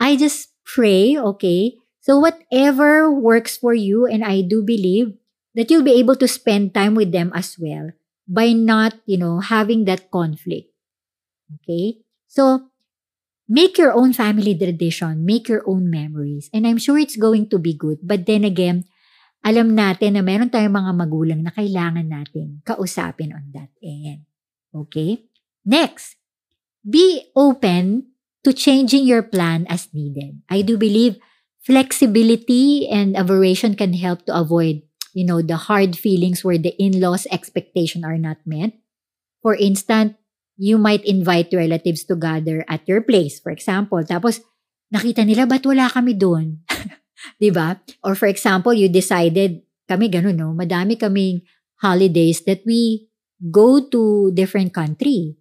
I 0.00 0.16
just 0.18 0.52
pray, 0.66 1.16
okay? 1.16 1.78
So 2.04 2.20
whatever 2.20 3.08
works 3.08 3.56
for 3.56 3.72
you, 3.72 4.04
and 4.04 4.20
I 4.20 4.44
do 4.44 4.60
believe 4.60 5.16
that 5.56 5.70
you'll 5.70 5.86
be 5.86 5.96
able 5.96 6.16
to 6.20 6.28
spend 6.28 6.74
time 6.74 6.92
with 6.92 7.12
them 7.16 7.32
as 7.32 7.56
well 7.56 7.96
by 8.28 8.52
not, 8.52 9.00
you 9.06 9.16
know, 9.16 9.40
having 9.40 9.86
that 9.86 10.10
conflict. 10.10 10.68
Okay? 11.48 12.04
So, 12.28 12.68
make 13.48 13.76
your 13.76 13.92
own 13.92 14.12
family 14.12 14.56
tradition, 14.56 15.24
make 15.24 15.48
your 15.48 15.62
own 15.66 15.90
memories. 15.90 16.48
And 16.52 16.66
I'm 16.66 16.78
sure 16.78 16.98
it's 16.98 17.16
going 17.16 17.48
to 17.50 17.58
be 17.58 17.74
good. 17.74 17.98
But 18.02 18.26
then 18.26 18.44
again, 18.44 18.84
alam 19.44 19.76
natin 19.76 20.16
na 20.16 20.24
meron 20.24 20.48
tayong 20.48 20.72
mga 20.72 20.92
magulang 20.96 21.40
na 21.44 21.52
kailangan 21.52 22.08
natin 22.08 22.64
kausapin 22.64 23.36
on 23.36 23.52
that 23.52 23.68
end. 23.84 24.24
Okay? 24.72 25.28
Next, 25.64 26.16
be 26.80 27.28
open 27.36 28.12
to 28.44 28.52
changing 28.52 29.04
your 29.04 29.24
plan 29.24 29.68
as 29.68 29.92
needed. 29.92 30.40
I 30.48 30.64
do 30.64 30.76
believe 30.76 31.20
flexibility 31.64 32.88
and 32.88 33.16
aversion 33.16 33.76
can 33.76 33.96
help 33.96 34.24
to 34.28 34.36
avoid, 34.36 34.84
you 35.12 35.24
know, 35.24 35.40
the 35.40 35.68
hard 35.68 35.96
feelings 35.96 36.44
where 36.44 36.60
the 36.60 36.76
in-laws 36.76 37.28
expectation 37.32 38.04
are 38.04 38.20
not 38.20 38.40
met. 38.44 38.76
For 39.40 39.56
instance, 39.56 40.16
you 40.56 40.78
might 40.78 41.04
invite 41.04 41.50
relatives 41.52 42.04
to 42.06 42.14
gather 42.14 42.64
at 42.68 42.86
your 42.86 43.02
place, 43.02 43.40
for 43.42 43.50
example. 43.50 44.02
Tapos, 44.06 44.40
nakita 44.94 45.26
nila, 45.26 45.46
ba't 45.46 45.66
wala 45.66 45.90
kami 45.90 46.14
doon? 46.14 46.62
ba? 47.54 47.80
Or 48.02 48.14
for 48.14 48.30
example, 48.30 48.74
you 48.74 48.86
decided, 48.88 49.62
kami 49.90 50.08
ganun, 50.08 50.38
no? 50.38 50.54
Madami 50.54 50.94
kaming 50.94 51.42
holidays 51.82 52.42
that 52.46 52.62
we 52.64 53.10
go 53.50 53.82
to 53.82 54.30
different 54.32 54.72
country. 54.72 55.36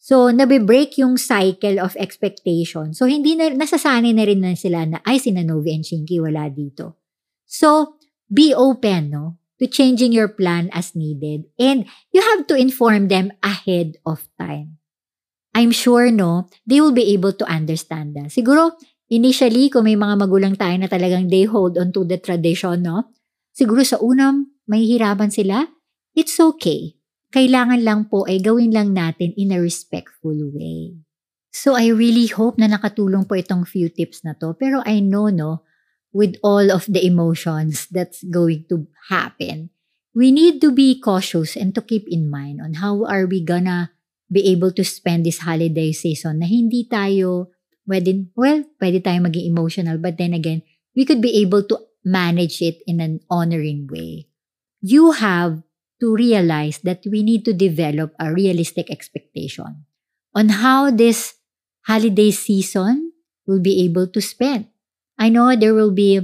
So, 0.00 0.32
nabe-break 0.32 0.96
yung 0.96 1.20
cycle 1.20 1.76
of 1.76 1.92
expectation. 2.00 2.96
So, 2.96 3.04
hindi 3.04 3.36
na, 3.36 3.52
nasasanay 3.52 4.16
na 4.16 4.24
rin 4.24 4.40
na 4.40 4.56
sila 4.56 4.88
na, 4.88 4.98
ay, 5.04 5.20
si 5.20 5.28
Novi 5.28 5.76
and 5.76 5.84
Shinky 5.84 6.16
wala 6.16 6.48
dito. 6.48 6.96
So, 7.44 8.00
be 8.24 8.56
open, 8.56 9.12
no? 9.12 9.39
To 9.60 9.68
changing 9.68 10.10
your 10.10 10.26
plan 10.26 10.72
as 10.72 10.96
needed. 10.96 11.44
And 11.60 11.84
you 12.10 12.24
have 12.24 12.48
to 12.48 12.56
inform 12.56 13.12
them 13.12 13.36
ahead 13.44 14.00
of 14.08 14.24
time. 14.40 14.80
I'm 15.52 15.70
sure, 15.70 16.08
no, 16.10 16.48
they 16.64 16.80
will 16.80 16.96
be 16.96 17.12
able 17.12 17.36
to 17.36 17.44
understand 17.44 18.16
that. 18.16 18.32
Siguro, 18.32 18.74
initially, 19.12 19.68
kung 19.68 19.84
may 19.84 19.98
mga 19.98 20.16
magulang 20.16 20.54
tayo 20.56 20.78
na 20.78 20.88
talagang 20.88 21.28
they 21.28 21.44
hold 21.44 21.76
on 21.76 21.92
to 21.92 22.06
the 22.06 22.16
tradition, 22.16 22.86
no, 22.86 23.12
siguro 23.52 23.84
sa 23.84 23.98
unang 24.00 24.48
may 24.70 24.86
hirapan 24.86 25.28
sila, 25.28 25.66
it's 26.14 26.38
okay. 26.38 26.96
Kailangan 27.30 27.82
lang 27.82 28.00
po 28.10 28.26
ay 28.26 28.42
gawin 28.42 28.74
lang 28.74 28.94
natin 28.94 29.34
in 29.38 29.54
a 29.54 29.58
respectful 29.58 30.34
way. 30.54 30.98
So 31.50 31.74
I 31.74 31.90
really 31.90 32.30
hope 32.30 32.62
na 32.62 32.70
nakatulong 32.70 33.26
po 33.26 33.34
itong 33.34 33.66
few 33.66 33.90
tips 33.90 34.22
na 34.22 34.38
to. 34.38 34.54
Pero 34.54 34.82
I 34.86 35.02
know, 35.02 35.34
no, 35.34 35.66
with 36.12 36.36
all 36.42 36.70
of 36.70 36.86
the 36.90 37.04
emotions 37.04 37.86
that's 37.90 38.22
going 38.24 38.66
to 38.68 38.86
happen, 39.08 39.70
we 40.14 40.30
need 40.30 40.60
to 40.60 40.72
be 40.72 40.98
cautious 40.98 41.56
and 41.56 41.74
to 41.74 41.82
keep 41.82 42.06
in 42.10 42.30
mind 42.30 42.60
on 42.60 42.82
how 42.82 43.06
are 43.06 43.26
we 43.26 43.42
gonna 43.42 43.90
be 44.30 44.46
able 44.50 44.70
to 44.74 44.84
spend 44.84 45.26
this 45.26 45.42
holiday 45.42 45.90
season 45.90 46.38
na 46.42 46.46
hindi 46.46 46.86
tayo 46.86 47.50
pwede, 47.86 48.30
well, 48.38 48.62
pwede 48.78 49.02
tayo 49.02 49.18
maging 49.22 49.50
emotional, 49.50 49.98
but 49.98 50.18
then 50.18 50.34
again, 50.34 50.62
we 50.94 51.02
could 51.06 51.22
be 51.22 51.42
able 51.42 51.62
to 51.66 51.78
manage 52.06 52.62
it 52.62 52.82
in 52.86 53.02
an 53.02 53.20
honoring 53.30 53.86
way. 53.90 54.26
You 54.80 55.12
have 55.12 55.62
to 56.00 56.14
realize 56.14 56.80
that 56.82 57.04
we 57.04 57.22
need 57.22 57.44
to 57.44 57.52
develop 57.52 58.14
a 58.18 58.32
realistic 58.32 58.90
expectation 58.90 59.84
on 60.34 60.62
how 60.62 60.90
this 60.90 61.36
holiday 61.84 62.30
season 62.30 63.12
will 63.46 63.60
be 63.60 63.84
able 63.84 64.06
to 64.08 64.20
spend. 64.22 64.66
I 65.20 65.28
know 65.28 65.52
there 65.52 65.76
will 65.76 65.92
be, 65.92 66.16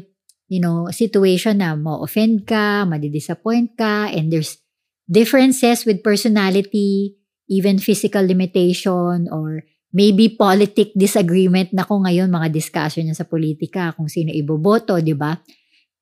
you 0.48 0.60
know, 0.64 0.88
situation 0.88 1.60
na 1.60 1.76
ma-offend 1.76 2.48
ka, 2.48 2.88
madi-disappoint 2.88 3.76
ka, 3.76 4.08
and 4.08 4.32
there's 4.32 4.56
differences 5.04 5.84
with 5.84 6.00
personality, 6.00 7.20
even 7.44 7.76
physical 7.76 8.24
limitation, 8.24 9.28
or 9.28 9.68
maybe 9.92 10.32
politic 10.32 10.96
disagreement 10.96 11.76
na 11.76 11.84
kung 11.84 12.08
ngayon 12.08 12.32
mga 12.32 12.48
discussion 12.48 13.04
niya 13.04 13.20
sa 13.20 13.28
politika, 13.28 13.92
kung 13.92 14.08
sino 14.08 14.32
iboboto, 14.32 14.96
di 15.04 15.12
ba? 15.12 15.36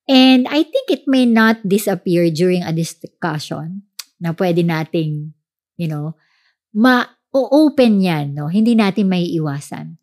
And 0.07 0.47
I 0.47 0.63
think 0.63 0.87
it 0.87 1.03
may 1.03 1.27
not 1.27 1.59
disappear 1.67 2.31
during 2.31 2.63
a 2.63 2.71
discussion 2.71 3.83
na 4.23 4.31
pwede 4.31 4.63
nating, 4.63 5.35
you 5.75 5.91
know, 5.91 6.15
ma-open 6.71 7.99
yan, 7.99 8.39
no? 8.39 8.47
Hindi 8.47 8.71
natin 8.79 9.11
may 9.11 9.27
iwasan. 9.35 9.99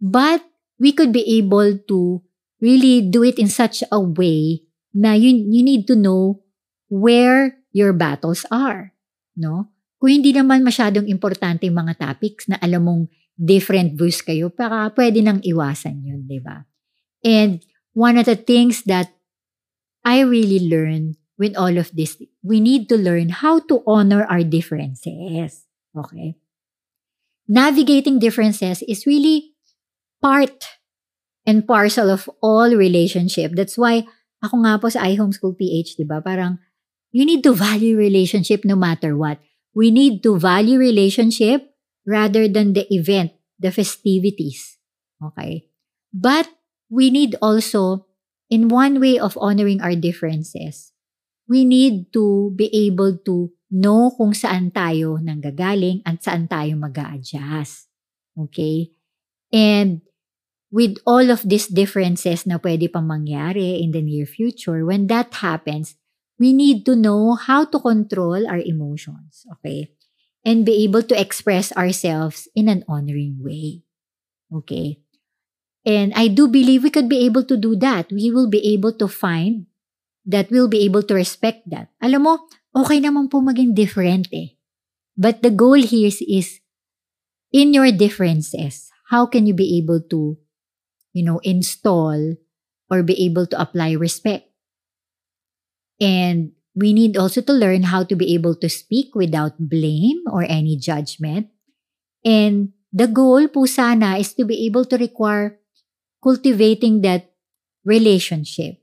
But 0.00 0.40
we 0.80 0.96
could 0.96 1.12
be 1.12 1.36
able 1.36 1.76
to 1.84 2.24
really 2.60 3.00
do 3.02 3.24
it 3.24 3.40
in 3.40 3.48
such 3.48 3.82
a 3.90 3.98
way 3.98 4.62
na 4.92 5.16
you, 5.16 5.32
you 5.32 5.64
need 5.64 5.88
to 5.88 5.96
know 5.96 6.44
where 6.88 7.56
your 7.72 7.92
battles 7.92 8.44
are. 8.52 8.92
No? 9.36 9.72
Kung 10.00 10.10
hindi 10.20 10.32
naman 10.32 10.64
masyadong 10.64 11.08
importante 11.08 11.68
yung 11.68 11.80
mga 11.80 12.00
topics 12.00 12.48
na 12.48 12.56
alam 12.60 12.84
mong 12.84 13.02
different 13.36 13.96
views 13.96 14.20
kayo, 14.20 14.52
para 14.52 14.92
pwede 14.92 15.24
nang 15.24 15.40
iwasan 15.40 16.04
yun, 16.04 16.24
di 16.28 16.40
ba? 16.40 16.64
And 17.24 17.64
one 17.92 18.16
of 18.16 18.24
the 18.24 18.36
things 18.36 18.84
that 18.88 19.12
I 20.04 20.24
really 20.24 20.60
learned 20.60 21.20
with 21.36 21.56
all 21.56 21.76
of 21.76 21.92
this, 21.92 22.16
we 22.44 22.60
need 22.60 22.88
to 22.88 22.96
learn 22.96 23.28
how 23.28 23.60
to 23.68 23.84
honor 23.88 24.24
our 24.28 24.44
differences. 24.44 25.64
Okay? 25.96 26.36
Navigating 27.48 28.20
differences 28.20 28.84
is 28.88 29.04
really 29.04 29.52
part 30.20 30.79
and 31.50 31.66
parcel 31.66 32.14
of 32.14 32.30
all 32.38 32.70
relationship. 32.70 33.58
That's 33.58 33.74
why 33.74 34.06
ako 34.46 34.62
nga 34.62 34.78
po 34.78 34.86
sa 34.86 35.02
iHomeschool 35.10 35.58
PH, 35.58 35.98
di 35.98 36.06
ba? 36.06 36.22
Parang 36.22 36.62
you 37.10 37.26
need 37.26 37.42
to 37.42 37.50
value 37.50 37.98
relationship 37.98 38.62
no 38.62 38.78
matter 38.78 39.18
what. 39.18 39.42
We 39.74 39.90
need 39.90 40.22
to 40.22 40.38
value 40.38 40.78
relationship 40.78 41.66
rather 42.06 42.46
than 42.46 42.78
the 42.78 42.86
event, 42.94 43.34
the 43.58 43.74
festivities. 43.74 44.78
Okay? 45.18 45.66
But 46.14 46.46
we 46.86 47.10
need 47.10 47.34
also 47.42 48.06
in 48.50 48.70
one 48.70 49.02
way 49.02 49.18
of 49.18 49.38
honoring 49.38 49.82
our 49.82 49.94
differences, 49.94 50.94
we 51.50 51.66
need 51.66 52.14
to 52.14 52.54
be 52.54 52.70
able 52.86 53.18
to 53.26 53.50
know 53.70 54.10
kung 54.14 54.34
saan 54.34 54.74
tayo 54.74 55.22
nanggagaling 55.22 56.02
at 56.02 56.22
saan 56.22 56.50
tayo 56.50 56.74
mag 56.78 56.94
adjust 56.98 57.90
Okay? 58.34 58.90
And 59.52 60.02
with 60.70 60.96
all 61.04 61.30
of 61.30 61.42
these 61.42 61.66
differences 61.66 62.46
na 62.46 62.58
pwede 62.62 62.90
pang 62.90 63.06
mangyari 63.06 63.82
in 63.82 63.90
the 63.90 64.02
near 64.02 64.24
future, 64.24 64.86
when 64.86 65.10
that 65.10 65.34
happens, 65.42 65.98
we 66.38 66.54
need 66.54 66.86
to 66.86 66.96
know 66.96 67.34
how 67.34 67.66
to 67.66 67.78
control 67.78 68.46
our 68.46 68.62
emotions. 68.62 69.44
Okay? 69.58 69.92
And 70.40 70.64
be 70.64 70.82
able 70.88 71.02
to 71.04 71.18
express 71.18 71.68
ourselves 71.76 72.48
in 72.56 72.70
an 72.70 72.86
honoring 72.88 73.44
way. 73.44 73.84
Okay? 74.48 75.04
And 75.84 76.12
I 76.16 76.28
do 76.28 76.48
believe 76.48 76.82
we 76.82 76.90
could 76.94 77.08
be 77.08 77.26
able 77.26 77.44
to 77.44 77.56
do 77.56 77.76
that. 77.76 78.08
We 78.12 78.30
will 78.30 78.48
be 78.48 78.64
able 78.72 78.92
to 78.96 79.08
find 79.08 79.66
that 80.24 80.50
we'll 80.50 80.68
be 80.68 80.84
able 80.84 81.02
to 81.02 81.14
respect 81.14 81.68
that. 81.68 81.88
Alam 82.00 82.22
mo, 82.22 82.34
okay 82.76 83.00
naman 83.00 83.28
po 83.28 83.40
maging 83.40 83.74
different 83.74 84.28
eh. 84.32 84.56
But 85.16 85.42
the 85.42 85.50
goal 85.50 85.80
here 85.80 86.08
is, 86.08 86.60
in 87.52 87.74
your 87.74 87.92
differences, 87.92 88.88
how 89.10 89.26
can 89.26 89.44
you 89.44 89.52
be 89.52 89.76
able 89.76 90.00
to, 90.08 90.38
you 91.12 91.24
know, 91.24 91.40
install 91.42 92.36
or 92.90 93.02
be 93.02 93.16
able 93.24 93.46
to 93.46 93.60
apply 93.60 93.92
respect? 93.92 94.48
And 96.00 96.52
we 96.74 96.92
need 96.92 97.16
also 97.16 97.40
to 97.42 97.52
learn 97.52 97.84
how 97.84 98.04
to 98.04 98.16
be 98.16 98.34
able 98.34 98.54
to 98.56 98.68
speak 98.68 99.14
without 99.14 99.58
blame 99.58 100.22
or 100.30 100.44
any 100.44 100.76
judgment. 100.76 101.48
And 102.24 102.72
the 102.92 103.06
goal 103.06 103.48
po 103.48 103.66
sana 103.66 104.16
is 104.18 104.34
to 104.34 104.44
be 104.44 104.66
able 104.66 104.84
to 104.86 104.96
require 104.96 105.58
cultivating 106.22 107.00
that 107.02 107.32
relationship. 107.84 108.80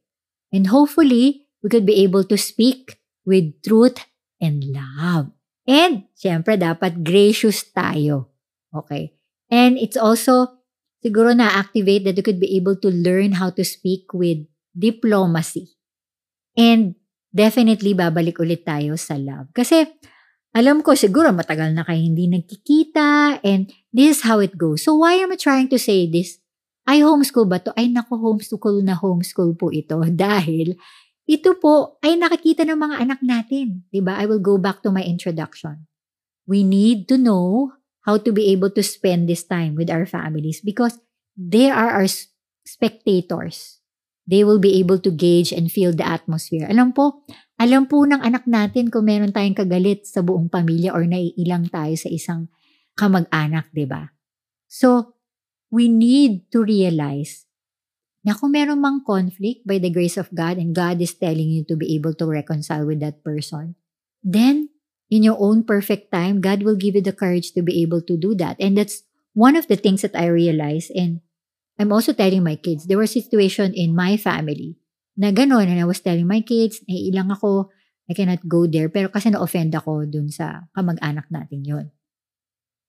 And 0.51 0.67
hopefully, 0.67 1.47
we 1.61 1.69
could 1.69 1.85
be 1.85 2.01
able 2.03 2.23
to 2.25 2.37
speak 2.37 2.97
with 3.25 3.61
truth 3.61 4.05
and 4.39 4.63
love. 4.63 5.31
And, 5.67 6.07
syempre, 6.15 6.55
dapat 6.55 7.03
gracious 7.03 7.65
tayo. 7.67 8.31
Okay? 8.73 9.13
And 9.51 9.77
it's 9.77 9.97
also, 9.99 10.56
siguro 11.01 11.33
na-activate 11.33 12.07
that 12.07 12.17
you 12.17 12.25
could 12.25 12.41
be 12.41 12.57
able 12.57 12.77
to 12.79 12.89
learn 12.89 13.37
how 13.37 13.53
to 13.53 13.63
speak 13.63 14.09
with 14.13 14.45
diplomacy. 14.73 15.77
And 16.57 16.97
definitely, 17.29 17.93
babalik 17.93 18.41
ulit 18.41 18.65
tayo 18.65 18.97
sa 18.97 19.17
love. 19.17 19.53
Kasi, 19.53 19.85
alam 20.57 20.81
ko, 20.81 20.97
siguro 20.97 21.29
matagal 21.29 21.73
na 21.73 21.85
kayo 21.85 22.01
hindi 22.01 22.25
nagkikita 22.25 23.41
and 23.45 23.69
this 23.93 24.17
is 24.17 24.21
how 24.25 24.41
it 24.41 24.57
goes. 24.57 24.81
So, 24.81 24.97
why 24.97 25.21
am 25.21 25.29
I 25.29 25.37
trying 25.37 25.69
to 25.69 25.77
say 25.77 26.09
this? 26.09 26.41
Ay, 26.87 27.05
homeschool 27.05 27.45
ba 27.45 27.61
to? 27.61 27.75
Ay, 27.77 27.93
nako, 27.93 28.17
homeschool 28.17 28.81
na 28.81 28.97
homeschool 28.97 29.53
po 29.53 29.69
ito. 29.69 30.01
Dahil, 30.25 30.73
ito 31.27 31.59
po 31.59 31.99
ay 31.99 32.15
nakikita 32.15 32.63
ng 32.63 32.79
mga 32.79 32.95
anak 33.03 33.19
natin. 33.19 33.83
ba? 33.83 33.91
Diba? 33.91 34.13
I 34.15 34.25
will 34.25 34.39
go 34.39 34.55
back 34.55 34.79
to 34.87 34.89
my 34.95 35.03
introduction. 35.03 35.85
We 36.47 36.63
need 36.63 37.11
to 37.11 37.19
know 37.19 37.75
how 38.07 38.15
to 38.15 38.31
be 38.31 38.47
able 38.55 38.71
to 38.71 38.79
spend 38.79 39.27
this 39.27 39.43
time 39.43 39.75
with 39.75 39.91
our 39.91 40.07
families 40.07 40.63
because 40.63 40.95
they 41.35 41.67
are 41.67 41.91
our 41.91 42.07
spectators. 42.63 43.83
They 44.23 44.47
will 44.47 44.59
be 44.59 44.79
able 44.79 44.99
to 45.03 45.11
gauge 45.11 45.51
and 45.51 45.67
feel 45.67 45.91
the 45.91 46.07
atmosphere. 46.07 46.67
Alam 46.71 46.95
po, 46.95 47.27
alam 47.59 47.87
po 47.87 48.07
ng 48.07 48.23
anak 48.23 48.47
natin 48.47 48.87
kung 48.87 49.07
meron 49.07 49.35
tayong 49.35 49.55
kagalit 49.55 50.07
sa 50.07 50.23
buong 50.23 50.47
pamilya 50.47 50.95
or 50.95 51.03
naiilang 51.03 51.67
tayo 51.67 51.95
sa 51.99 52.07
isang 52.07 52.47
kamag-anak, 52.95 53.71
di 53.71 53.87
ba? 53.87 54.11
So, 54.67 55.15
we 55.71 55.91
need 55.91 56.47
to 56.51 56.63
realize 56.63 57.47
na 58.23 58.35
kung 58.35 58.51
meron 58.51 58.83
mang 58.83 58.99
conflict 59.07 59.63
by 59.63 59.79
the 59.79 59.91
grace 59.91 60.19
of 60.19 60.27
God 60.35 60.59
and 60.59 60.75
God 60.75 60.99
is 60.99 61.15
telling 61.15 61.47
you 61.47 61.63
to 61.67 61.79
be 61.79 61.95
able 61.95 62.11
to 62.19 62.27
reconcile 62.27 62.83
with 62.83 62.99
that 62.99 63.23
person, 63.23 63.79
then 64.19 64.67
in 65.09 65.23
your 65.23 65.37
own 65.39 65.63
perfect 65.63 66.11
time, 66.11 66.41
God 66.41 66.63
will 66.63 66.75
give 66.75 66.95
you 66.95 67.01
the 67.01 67.15
courage 67.15 67.53
to 67.53 67.61
be 67.61 67.81
able 67.81 68.01
to 68.03 68.17
do 68.17 68.35
that. 68.35 68.57
And 68.59 68.77
that's 68.77 69.03
one 69.33 69.55
of 69.55 69.67
the 69.67 69.77
things 69.77 70.01
that 70.01 70.15
I 70.15 70.27
realized. 70.27 70.91
And 70.95 71.21
I'm 71.79 71.91
also 71.91 72.11
telling 72.11 72.43
my 72.43 72.55
kids, 72.55 72.87
there 72.87 72.97
were 72.97 73.07
situations 73.07 73.73
in 73.75 73.95
my 73.95 74.17
family 74.17 74.77
na 75.17 75.31
gano'n, 75.31 75.65
and 75.65 75.79
I 75.79 75.85
was 75.85 75.99
telling 75.99 76.27
my 76.27 76.41
kids, 76.41 76.81
ilang 76.85 77.33
ako, 77.33 77.73
I 78.09 78.13
cannot 78.13 78.45
go 78.45 78.67
there. 78.67 78.89
Pero 78.89 79.09
kasi 79.09 79.33
na-offend 79.33 79.73
ako 79.73 80.05
dun 80.05 80.29
sa 80.29 80.69
kamag-anak 80.77 81.27
natin 81.33 81.65
yon. 81.65 81.85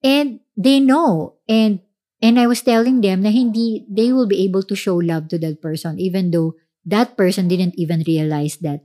And 0.05 0.41
they 0.55 0.79
know. 0.79 1.41
And 1.49 1.83
And 2.19 2.39
I 2.39 2.51
was 2.51 2.67
telling 2.67 3.01
them 3.01 3.23
na 3.23 3.31
hindi, 3.31 3.87
they 3.87 4.11
will 4.11 4.27
be 4.27 4.43
able 4.43 4.67
to 4.67 4.75
show 4.75 4.99
love 4.99 5.31
to 5.31 5.39
that 5.39 5.63
person 5.63 6.03
even 6.03 6.35
though 6.35 6.59
that 6.83 7.15
person 7.15 7.47
didn't 7.47 7.79
even 7.79 8.03
realize 8.03 8.59
that 8.67 8.83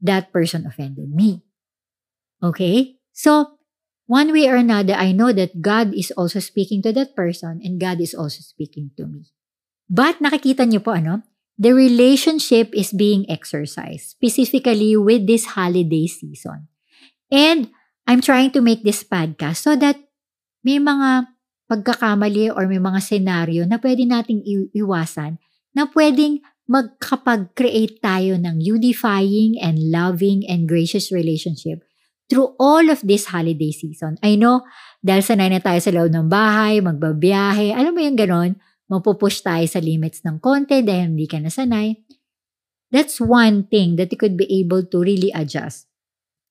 that 0.00 0.32
person 0.32 0.64
offended 0.64 1.12
me. 1.12 1.44
Okay? 2.42 2.98
So, 3.14 3.62
one 4.10 4.34
way 4.34 4.50
or 4.50 4.58
another, 4.58 4.98
I 4.98 5.14
know 5.14 5.32
that 5.32 5.62
God 5.62 5.94
is 5.94 6.10
also 6.18 6.42
speaking 6.42 6.82
to 6.82 6.92
that 6.92 7.14
person 7.14 7.62
and 7.62 7.78
God 7.80 8.02
is 8.02 8.12
also 8.12 8.42
speaking 8.42 8.90
to 8.98 9.06
me. 9.06 9.30
But 9.86 10.18
nakikita 10.18 10.66
niyo 10.66 10.82
po 10.82 10.98
ano? 10.98 11.22
The 11.56 11.70
relationship 11.70 12.74
is 12.74 12.90
being 12.90 13.28
exercised, 13.30 14.18
specifically 14.18 14.98
with 14.98 15.30
this 15.30 15.54
holiday 15.54 16.10
season. 16.10 16.66
And 17.30 17.70
I'm 18.08 18.20
trying 18.24 18.50
to 18.58 18.60
make 18.60 18.82
this 18.82 19.06
podcast 19.06 19.62
so 19.62 19.78
that 19.78 20.00
may 20.66 20.82
mga 20.82 21.30
pagkakamali 21.70 22.50
or 22.50 22.66
may 22.66 22.82
mga 22.82 23.00
senaryo 23.00 23.62
na 23.68 23.78
pwede 23.78 24.02
nating 24.04 24.42
iwasan 24.74 25.38
na 25.72 25.86
pwedeng 25.94 26.42
magkapag-create 26.66 28.00
tayo 28.00 28.36
ng 28.36 28.60
unifying 28.60 29.56
and 29.60 29.92
loving 29.92 30.44
and 30.48 30.68
gracious 30.68 31.12
relationship 31.12 31.84
through 32.32 32.56
all 32.56 32.88
of 32.88 33.04
this 33.04 33.28
holiday 33.28 33.68
season. 33.68 34.16
I 34.24 34.40
know, 34.40 34.64
dahil 35.04 35.20
sanay 35.20 35.52
na 35.52 35.60
tayo 35.60 35.76
sa 35.84 35.92
loob 35.92 36.08
ng 36.08 36.32
bahay, 36.32 36.80
magbabiyahe, 36.80 37.76
alam 37.76 37.92
mo 37.92 38.00
yung 38.00 38.16
ganon, 38.16 38.56
mapupush 38.88 39.44
tayo 39.44 39.68
sa 39.68 39.84
limits 39.84 40.24
ng 40.24 40.40
konti 40.40 40.80
dahil 40.80 41.12
hindi 41.12 41.28
ka 41.28 41.36
nasanay. 41.44 42.00
That's 42.88 43.20
one 43.20 43.68
thing 43.68 44.00
that 44.00 44.08
you 44.08 44.16
could 44.16 44.40
be 44.40 44.48
able 44.48 44.88
to 44.88 44.96
really 45.04 45.28
adjust. 45.36 45.92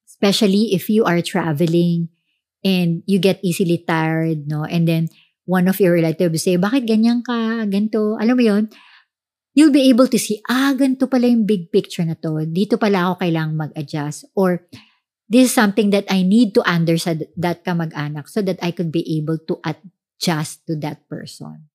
Especially 0.05 0.77
if 0.77 0.85
you 0.85 1.01
are 1.09 1.25
traveling, 1.25 2.13
and 2.61 3.01
you 3.09 3.17
get 3.17 3.41
easily 3.41 3.81
tired, 3.81 4.45
no? 4.45 4.65
And 4.65 4.85
then 4.85 5.09
one 5.45 5.67
of 5.67 5.81
your 5.81 5.97
relatives 5.97 6.45
say, 6.45 6.55
bakit 6.57 6.85
ganyan 6.85 7.25
ka, 7.25 7.65
ganito, 7.65 8.17
alam 8.21 8.37
mo 8.37 8.43
yon 8.45 8.69
you'll 9.51 9.73
be 9.73 9.91
able 9.91 10.07
to 10.07 10.15
see, 10.15 10.39
ah, 10.47 10.71
ganito 10.71 11.11
pala 11.11 11.27
yung 11.27 11.43
big 11.43 11.75
picture 11.75 12.07
na 12.07 12.15
to. 12.15 12.47
Dito 12.47 12.79
pala 12.79 13.11
ako 13.11 13.13
kailangang 13.19 13.59
mag-adjust. 13.67 14.31
Or, 14.31 14.63
this 15.31 15.47
is 15.47 15.53
something 15.55 15.95
that 15.95 16.03
I 16.11 16.27
need 16.27 16.53
to 16.59 16.61
understand 16.67 17.25
that 17.39 17.63
kamag-anak 17.63 18.27
so 18.27 18.43
that 18.43 18.59
I 18.59 18.75
could 18.75 18.91
be 18.91 19.07
able 19.15 19.39
to 19.47 19.63
adjust 19.63 20.67
to 20.67 20.75
that 20.83 21.07
person. 21.07 21.71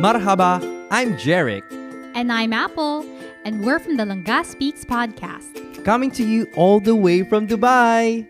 Marhaba, 0.00 0.64
I'm 0.90 1.14
Jarek. 1.20 1.62
And 2.16 2.32
I'm 2.32 2.56
Apple, 2.56 3.04
and 3.44 3.62
we're 3.62 3.78
from 3.78 4.00
the 4.00 4.08
Langga 4.08 4.48
Speaks 4.48 4.84
podcast 4.88 5.60
coming 5.84 6.10
to 6.12 6.24
you 6.24 6.48
all 6.56 6.80
the 6.80 6.96
way 6.96 7.22
from 7.22 7.46
Dubai. 7.46 8.26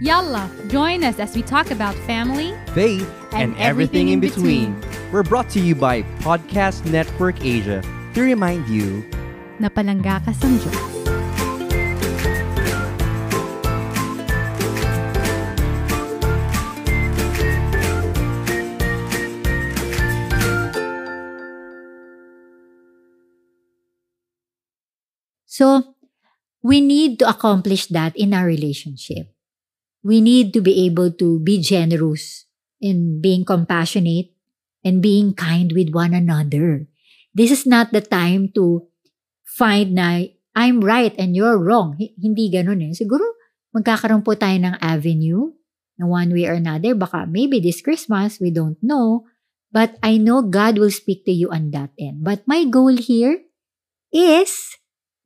Yalla, 0.00 0.46
join 0.68 1.02
us 1.02 1.18
as 1.18 1.34
we 1.34 1.42
talk 1.42 1.70
about 1.70 1.96
family, 2.06 2.54
faith, 2.74 3.08
and, 3.32 3.52
and 3.52 3.58
everything, 3.58 4.06
everything, 4.06 4.08
in 4.14 4.20
between. 4.20 4.78
between. 4.78 5.10
We're 5.10 5.24
brought 5.24 5.48
to 5.56 5.60
you 5.60 5.74
by 5.74 6.02
Podcast 6.20 6.84
Network 6.86 7.42
Asia 7.42 7.82
to 8.14 8.20
remind 8.22 8.68
you 8.68 9.02
na 9.56 9.72
palangga 9.72 10.20
ka 10.20 10.32
sa 10.36 10.46
Diyos. 10.46 11.05
So, 25.56 25.96
we 26.60 26.84
need 26.84 27.16
to 27.24 27.32
accomplish 27.32 27.88
that 27.88 28.12
in 28.12 28.36
our 28.36 28.44
relationship. 28.44 29.32
We 30.04 30.20
need 30.20 30.52
to 30.52 30.60
be 30.60 30.84
able 30.84 31.16
to 31.16 31.40
be 31.40 31.64
generous 31.64 32.44
in 32.76 33.24
being 33.24 33.48
compassionate 33.48 34.36
and 34.84 35.00
being 35.00 35.32
kind 35.32 35.72
with 35.72 35.96
one 35.96 36.12
another. 36.12 36.84
This 37.32 37.48
is 37.48 37.64
not 37.64 37.88
the 37.96 38.04
time 38.04 38.52
to 38.52 38.84
find 39.48 39.96
na 39.96 40.28
I'm 40.52 40.84
right 40.84 41.16
and 41.16 41.32
you're 41.32 41.56
wrong. 41.56 41.96
Hindi 41.96 42.52
ganun 42.52 42.84
eh. 42.84 42.92
Siguro 42.92 43.24
magkakaroon 43.72 44.28
po 44.28 44.36
tayo 44.36 44.60
ng 44.60 44.76
avenue 44.76 45.56
na 45.96 46.04
one 46.04 46.36
way 46.36 46.52
or 46.52 46.60
another. 46.60 46.92
Baka 46.92 47.24
maybe 47.24 47.64
this 47.64 47.80
Christmas, 47.80 48.36
we 48.44 48.52
don't 48.52 48.76
know. 48.84 49.24
But 49.72 49.96
I 50.04 50.20
know 50.20 50.44
God 50.44 50.76
will 50.76 50.92
speak 50.92 51.24
to 51.24 51.32
you 51.32 51.48
on 51.48 51.72
that 51.72 51.96
end. 51.96 52.20
But 52.20 52.44
my 52.44 52.68
goal 52.68 53.00
here 53.00 53.40
is 54.12 54.76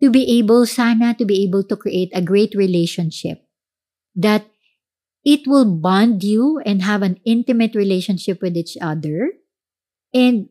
to 0.02 0.10
be 0.10 0.38
able, 0.38 0.66
sana, 0.66 1.14
to 1.14 1.24
be 1.24 1.44
able 1.44 1.62
to 1.64 1.76
create 1.76 2.10
a 2.14 2.24
great 2.24 2.54
relationship 2.54 3.44
that 4.16 4.48
it 5.24 5.46
will 5.46 5.68
bond 5.68 6.24
you 6.24 6.58
and 6.64 6.82
have 6.82 7.02
an 7.02 7.20
intimate 7.24 7.74
relationship 7.74 8.40
with 8.40 8.56
each 8.56 8.76
other. 8.80 9.32
And 10.12 10.48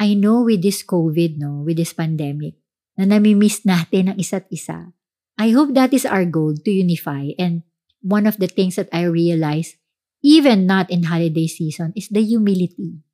I 0.00 0.14
know 0.14 0.42
with 0.42 0.62
this 0.62 0.82
COVID, 0.82 1.38
no, 1.38 1.62
with 1.64 1.76
this 1.76 1.92
pandemic, 1.92 2.54
na 2.96 3.04
nami-miss 3.04 3.62
natin 3.62 4.14
ang 4.14 4.18
isa't 4.18 4.48
isa. 4.50 4.90
I 5.38 5.54
hope 5.54 5.74
that 5.74 5.94
is 5.94 6.06
our 6.06 6.24
goal 6.24 6.56
to 6.56 6.70
unify. 6.70 7.30
And 7.38 7.62
one 8.02 8.26
of 8.26 8.42
the 8.42 8.50
things 8.50 8.74
that 8.74 8.88
I 8.90 9.06
realize, 9.06 9.76
even 10.22 10.66
not 10.66 10.90
in 10.90 11.06
holiday 11.06 11.46
season, 11.46 11.92
is 11.94 12.08
the 12.08 12.22
humility. 12.22 13.04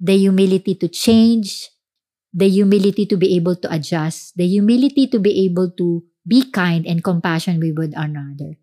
The 0.00 0.16
humility 0.16 0.76
to 0.80 0.88
change, 0.88 1.68
the 2.32 2.48
humility 2.48 3.06
to 3.06 3.16
be 3.16 3.36
able 3.36 3.56
to 3.56 3.68
adjust, 3.72 4.36
the 4.36 4.46
humility 4.46 5.06
to 5.08 5.18
be 5.18 5.44
able 5.44 5.70
to 5.76 6.04
be 6.26 6.44
kind 6.50 6.86
and 6.86 7.02
compassionate 7.02 7.60
with 7.60 7.76
one 7.76 7.94
another. 7.96 8.60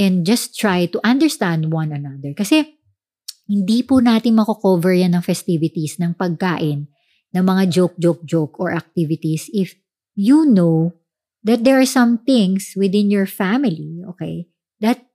And 0.00 0.24
just 0.24 0.56
try 0.56 0.86
to 0.86 1.00
understand 1.04 1.72
one 1.72 1.92
another. 1.92 2.32
Kasi 2.32 2.80
hindi 3.48 3.82
po 3.82 4.00
natin 4.00 4.38
mako-cover 4.38 4.94
yan 4.94 5.16
ng 5.16 5.24
festivities, 5.24 6.00
ng 6.00 6.16
pagkain, 6.16 6.88
ng 7.34 7.44
mga 7.44 7.62
joke, 7.68 7.96
joke, 7.98 8.22
joke 8.24 8.54
or 8.60 8.72
activities 8.72 9.50
if 9.52 9.76
you 10.14 10.46
know 10.46 10.94
that 11.42 11.64
there 11.64 11.80
are 11.80 11.88
some 11.88 12.20
things 12.22 12.76
within 12.76 13.10
your 13.10 13.26
family, 13.26 14.04
okay, 14.04 14.46
that 14.80 15.08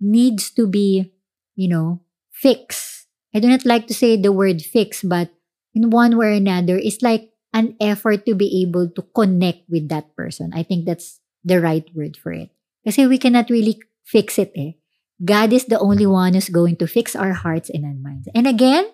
needs 0.00 0.50
to 0.50 0.66
be, 0.66 1.12
you 1.54 1.68
know, 1.68 2.00
fixed. 2.32 3.06
I 3.34 3.40
do 3.40 3.48
not 3.48 3.66
like 3.66 3.86
to 3.88 3.94
say 3.94 4.16
the 4.16 4.32
word 4.32 4.62
fix, 4.62 5.02
but 5.02 5.30
in 5.78 5.94
one 5.94 6.18
way 6.18 6.34
or 6.34 6.34
another, 6.34 6.74
it's 6.74 7.06
like 7.06 7.30
an 7.54 7.78
effort 7.78 8.26
to 8.26 8.34
be 8.34 8.66
able 8.66 8.90
to 8.90 9.02
connect 9.14 9.70
with 9.70 9.86
that 9.94 10.10
person. 10.18 10.50
I 10.50 10.66
think 10.66 10.90
that's 10.90 11.22
the 11.46 11.62
right 11.62 11.86
word 11.94 12.18
for 12.18 12.34
it. 12.34 12.50
Kasi 12.82 13.06
we 13.06 13.22
cannot 13.22 13.46
really 13.46 13.78
fix 14.02 14.42
it 14.42 14.50
eh. 14.58 14.74
God 15.22 15.54
is 15.54 15.70
the 15.70 15.78
only 15.78 16.06
one 16.06 16.34
who's 16.34 16.50
going 16.50 16.74
to 16.82 16.90
fix 16.90 17.14
our 17.14 17.34
hearts 17.34 17.70
and 17.70 17.86
our 17.86 17.94
minds. 17.94 18.26
And 18.34 18.46
again, 18.46 18.90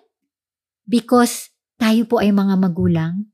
because 0.85 1.49
tayo 1.81 2.05
po 2.05 2.21
ay 2.21 2.29
mga 2.29 2.61
magulang, 2.61 3.33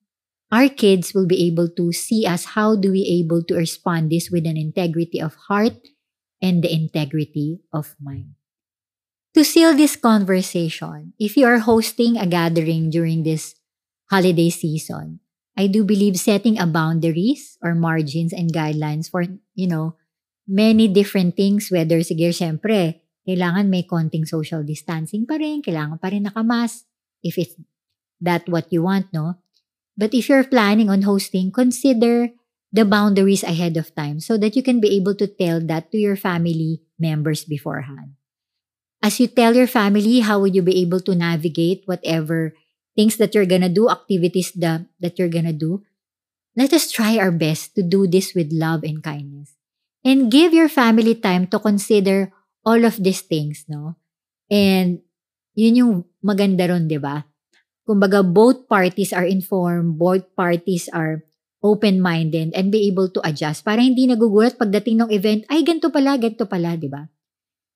our 0.51 0.67
kids 0.67 1.15
will 1.15 1.27
be 1.27 1.47
able 1.47 1.71
to 1.75 1.91
see 1.91 2.27
us 2.27 2.55
how 2.55 2.75
do 2.75 2.91
we 2.91 3.03
able 3.23 3.43
to 3.47 3.55
respond 3.55 4.11
this 4.11 4.27
with 4.27 4.43
an 4.43 4.59
integrity 4.59 5.19
of 5.23 5.35
heart 5.47 5.79
and 6.43 6.59
the 6.59 6.71
integrity 6.71 7.63
of 7.71 7.95
mind. 7.99 8.35
To 9.31 9.47
seal 9.47 9.71
this 9.75 9.95
conversation, 9.95 11.13
if 11.15 11.39
you 11.39 11.47
are 11.47 11.63
hosting 11.63 12.19
a 12.19 12.27
gathering 12.27 12.91
during 12.91 13.23
this 13.23 13.55
holiday 14.11 14.49
season, 14.51 15.23
I 15.55 15.67
do 15.67 15.83
believe 15.87 16.19
setting 16.19 16.59
a 16.59 16.67
boundaries 16.67 17.57
or 17.63 17.75
margins 17.75 18.33
and 18.35 18.51
guidelines 18.51 19.07
for, 19.09 19.23
you 19.55 19.67
know, 19.67 19.95
many 20.47 20.87
different 20.91 21.39
things, 21.39 21.71
whether 21.71 22.03
sige, 22.03 22.35
syempre, 22.35 22.99
kailangan 23.23 23.71
may 23.71 23.87
konting 23.87 24.27
social 24.27 24.67
distancing 24.67 25.23
pa 25.23 25.39
rin, 25.39 25.63
kailangan 25.63 26.01
pa 26.01 26.11
rin 26.11 26.27
nakamas, 26.27 26.83
if 27.23 27.39
it's 27.39 27.55
that 28.19 28.43
what 28.51 28.67
you 28.67 28.83
want, 28.83 29.07
no? 29.15 29.39
But 29.95 30.13
if 30.13 30.27
you're 30.27 30.47
planning 30.47 30.89
on 30.91 31.03
hosting, 31.03 31.51
consider 31.51 32.35
the 32.71 32.83
boundaries 32.83 33.43
ahead 33.43 33.77
of 33.79 33.95
time 33.95 34.19
so 34.19 34.35
that 34.39 34.55
you 34.55 34.63
can 34.63 34.79
be 34.83 34.95
able 34.99 35.15
to 35.15 35.27
tell 35.27 35.63
that 35.71 35.91
to 35.91 35.97
your 35.99 36.15
family 36.19 36.83
members 36.99 37.43
beforehand. 37.43 38.19
As 39.01 39.17
you 39.17 39.25
tell 39.25 39.57
your 39.57 39.65
family, 39.65 40.21
how 40.21 40.39
would 40.39 40.53
you 40.53 40.61
be 40.61 40.77
able 40.85 41.01
to 41.09 41.17
navigate 41.17 41.81
whatever 41.89 42.53
things 42.93 43.17
that 43.17 43.33
you're 43.33 43.49
gonna 43.49 43.71
do, 43.71 43.89
activities 43.89 44.53
that, 44.61 44.85
that 45.01 45.17
you're 45.17 45.31
gonna 45.33 45.57
do? 45.57 45.81
Let 46.53 46.69
us 46.69 46.93
try 46.93 47.17
our 47.17 47.33
best 47.33 47.73
to 47.75 47.81
do 47.81 48.05
this 48.05 48.37
with 48.37 48.53
love 48.53 48.83
and 48.85 49.01
kindness. 49.01 49.57
And 50.05 50.29
give 50.29 50.53
your 50.53 50.69
family 50.69 51.15
time 51.17 51.47
to 51.49 51.57
consider 51.57 52.29
all 52.61 52.85
of 52.85 53.01
these 53.01 53.21
things, 53.21 53.65
no? 53.65 53.97
And 54.53 55.01
yun 55.57 55.81
yung 55.81 55.93
maganda 56.21 56.69
ron, 56.69 56.85
di 56.85 57.01
ba? 57.01 57.25
Kumbaga, 57.87 58.21
both 58.21 58.69
parties 58.69 59.13
are 59.13 59.25
informed, 59.25 59.97
both 59.97 60.29
parties 60.37 60.85
are 60.93 61.25
open-minded 61.61 62.53
and 62.53 62.69
be 62.69 62.85
able 62.89 63.09
to 63.09 63.21
adjust 63.25 63.65
para 63.65 63.81
hindi 63.81 64.05
nagugulat 64.05 64.57
pagdating 64.57 65.05
ng 65.05 65.09
event, 65.13 65.41
ay, 65.49 65.61
ganito 65.65 65.89
pala, 65.89 66.17
ganito 66.17 66.45
pala, 66.45 66.77
di 66.77 66.89
ba? 66.89 67.05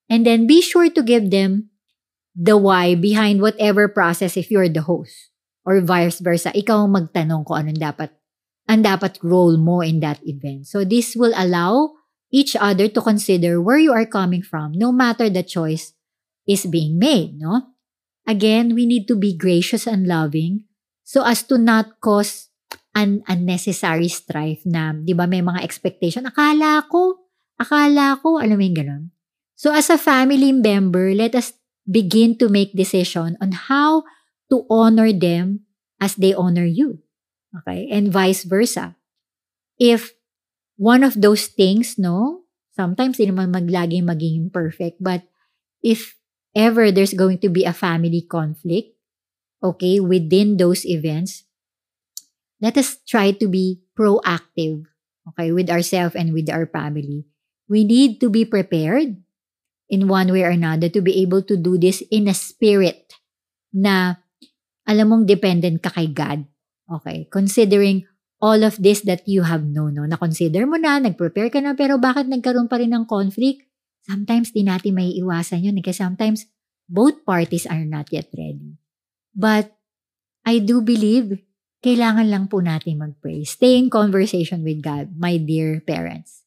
And 0.09 0.25
then 0.25 0.45
be 0.45 0.61
sure 0.61 0.89
to 0.89 1.01
give 1.01 1.31
them 1.31 1.73
the 2.35 2.57
why 2.57 2.93
behind 2.93 3.41
whatever 3.41 3.87
process 3.87 4.37
if 4.37 4.51
you're 4.51 4.69
the 4.69 4.85
host. 4.85 5.31
Or 5.65 5.81
vice 5.81 6.21
versa, 6.21 6.53
ikaw 6.53 6.85
ang 6.85 6.93
magtanong 6.93 7.41
kung 7.41 7.65
anong 7.65 7.81
dapat, 7.81 8.13
ang 8.69 8.85
dapat 8.85 9.17
role 9.25 9.57
mo 9.57 9.81
in 9.81 9.97
that 10.05 10.21
event. 10.21 10.69
So 10.69 10.85
this 10.85 11.17
will 11.17 11.33
allow 11.33 11.97
each 12.29 12.53
other 12.53 12.85
to 12.91 13.01
consider 13.01 13.57
where 13.57 13.81
you 13.81 13.89
are 13.89 14.05
coming 14.05 14.45
from, 14.45 14.77
no 14.77 14.93
matter 14.93 15.25
the 15.25 15.41
choice 15.41 15.97
is 16.45 16.69
being 16.69 17.01
made, 17.01 17.39
no? 17.41 17.73
Again, 18.27 18.73
we 18.73 18.85
need 18.85 19.07
to 19.09 19.15
be 19.15 19.37
gracious 19.37 19.85
and 19.85 20.05
loving 20.05 20.65
so 21.05 21.21
as 21.25 21.45
to 21.49 21.57
not 21.57 22.01
cause 22.01 22.49
an 22.97 23.21
unnecessary 23.29 24.09
strife 24.09 24.65
na, 24.65 24.93
di 24.93 25.13
ba, 25.13 25.29
may 25.29 25.41
mga 25.41 25.61
expectation. 25.61 26.25
Akala 26.25 26.85
ko, 26.89 27.29
akala 27.57 28.17
ko, 28.21 28.41
alam 28.41 28.57
mo 28.57 28.63
yung 28.65 28.77
ganun. 28.77 29.03
So 29.55 29.71
as 29.71 29.89
a 29.89 29.97
family 29.97 30.51
member, 30.51 31.15
let 31.15 31.35
us 31.35 31.53
begin 31.89 32.37
to 32.39 32.49
make 32.49 32.75
decision 32.75 33.37
on 33.39 33.51
how 33.51 34.03
to 34.51 34.67
honor 34.69 35.11
them 35.11 35.65
as 35.99 36.15
they 36.15 36.33
honor 36.33 36.65
you. 36.65 36.99
Okay? 37.63 37.87
And 37.89 38.11
vice 38.11 38.43
versa. 38.43 38.95
If 39.79 40.13
one 40.77 41.03
of 41.03 41.19
those 41.19 41.47
things, 41.47 41.95
no? 41.97 42.43
Sometimes 42.75 43.17
hindi 43.17 43.31
naman 43.31 43.55
maglaging 43.55 44.03
maging 44.03 44.51
perfect. 44.51 44.99
But 44.99 45.23
if 45.79 46.19
ever 46.51 46.91
there's 46.91 47.15
going 47.15 47.39
to 47.39 47.49
be 47.49 47.63
a 47.63 47.75
family 47.75 48.27
conflict, 48.27 48.91
okay, 49.63 49.99
within 50.03 50.59
those 50.59 50.83
events, 50.83 51.47
let 52.59 52.75
us 52.75 52.99
try 53.07 53.31
to 53.31 53.47
be 53.47 53.83
proactive, 53.95 54.83
okay, 55.31 55.51
with 55.51 55.71
ourselves 55.71 56.15
and 56.15 56.35
with 56.35 56.51
our 56.51 56.67
family. 56.67 57.23
We 57.67 57.83
need 57.83 58.19
to 58.19 58.29
be 58.29 58.43
prepared 58.43 59.23
in 59.89 60.09
one 60.09 60.31
way 60.33 60.41
or 60.41 60.53
another 60.53 60.89
to 60.89 61.01
be 61.01 61.21
able 61.21 61.41
to 61.45 61.55
do 61.57 61.77
this 61.77 62.01
in 62.09 62.25
a 62.29 62.35
spirit 62.35 63.13
na 63.73 64.17
alam 64.85 65.09
mong 65.09 65.25
dependent 65.25 65.81
ka 65.81 65.89
kay 65.93 66.09
God. 66.09 66.45
Okay, 66.85 67.25
considering 67.33 68.05
all 68.37 68.61
of 68.61 68.77
this 68.77 69.01
that 69.09 69.25
you 69.25 69.41
have 69.41 69.65
known, 69.65 69.97
no? 69.97 70.05
Na-consider 70.05 70.69
mo 70.69 70.77
na, 70.77 71.01
nag-prepare 71.01 71.49
ka 71.49 71.57
na, 71.57 71.73
pero 71.73 71.97
bakit 71.97 72.29
nagkaroon 72.29 72.69
pa 72.69 72.77
rin 72.77 72.93
ng 72.93 73.09
conflict? 73.09 73.65
Sometimes 74.05 74.53
di 74.53 74.61
natin 74.61 74.93
may 74.93 75.09
iwasan 75.17 75.65
yun 75.65 75.81
kasi 75.81 76.05
sometimes 76.05 76.45
both 76.85 77.25
parties 77.25 77.65
are 77.65 77.81
not 77.81 78.13
yet 78.13 78.29
ready. 78.37 78.77
But 79.33 79.73
I 80.45 80.61
do 80.61 80.85
believe 80.85 81.41
kailangan 81.81 82.29
lang 82.29 82.45
po 82.45 82.61
natin 82.61 83.01
mag-pray. 83.01 83.41
Stay 83.49 83.81
in 83.81 83.89
conversation 83.89 84.61
with 84.61 84.85
God, 84.85 85.17
my 85.17 85.41
dear 85.41 85.81
parents. 85.81 86.44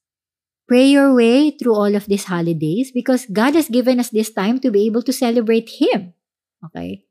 Pray 0.68 0.92
your 0.92 1.16
way 1.16 1.56
through 1.56 1.72
all 1.72 1.96
of 1.96 2.04
these 2.04 2.28
holidays 2.28 2.92
because 2.92 3.24
God 3.24 3.56
has 3.56 3.72
given 3.72 3.96
us 3.98 4.12
this 4.12 4.28
time 4.28 4.60
to 4.60 4.68
be 4.68 4.84
able 4.84 5.00
to 5.08 5.16
celebrate 5.16 5.80
Him. 5.80 6.12
Okay? 6.60 7.08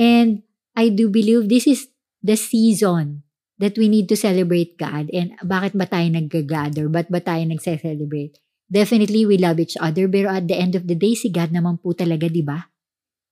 And 0.00 0.42
I 0.72 0.88
do 0.88 1.12
believe 1.12 1.52
this 1.52 1.68
is 1.68 1.92
the 2.24 2.40
season 2.40 3.22
that 3.60 3.76
we 3.76 3.92
need 3.92 4.08
to 4.08 4.16
celebrate 4.16 4.80
God 4.80 5.12
and 5.12 5.36
bakit 5.44 5.76
ba 5.76 5.84
tayo 5.84 6.08
nag-gather? 6.08 6.88
Ba't 6.88 7.12
ba 7.12 7.20
tayo 7.20 7.44
nagse-celebrate? 7.44 8.40
Definitely, 8.66 9.28
we 9.28 9.38
love 9.38 9.60
each 9.60 9.78
other 9.78 10.08
pero 10.10 10.32
at 10.32 10.48
the 10.48 10.56
end 10.56 10.74
of 10.74 10.88
the 10.88 10.98
day, 10.98 11.14
si 11.14 11.30
God 11.30 11.54
naman 11.54 11.78
po 11.78 11.94
talaga, 11.94 12.26
di 12.26 12.42
ba? 12.42 12.66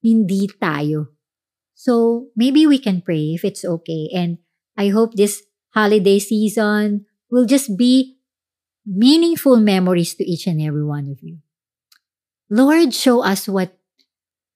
Hindi 0.05 0.46
tayo. 0.61 1.16
So, 1.74 2.29
maybe 2.38 2.68
we 2.70 2.79
can 2.79 3.03
pray 3.03 3.35
if 3.35 3.42
it's 3.42 3.66
okay. 3.66 4.12
And 4.14 4.38
I 4.79 4.94
hope 4.94 5.18
this 5.18 5.42
holiday 5.74 6.22
season 6.22 7.11
will 7.33 7.50
just 7.50 7.74
be 7.74 8.13
meaningful 8.87 9.59
memories 9.61 10.14
to 10.14 10.25
each 10.25 10.47
and 10.47 10.61
every 10.61 10.85
one 10.85 11.09
of 11.09 11.20
you. 11.25 11.40
Lord, 12.53 12.92
show 12.92 13.25
us 13.25 13.49
what 13.49 13.77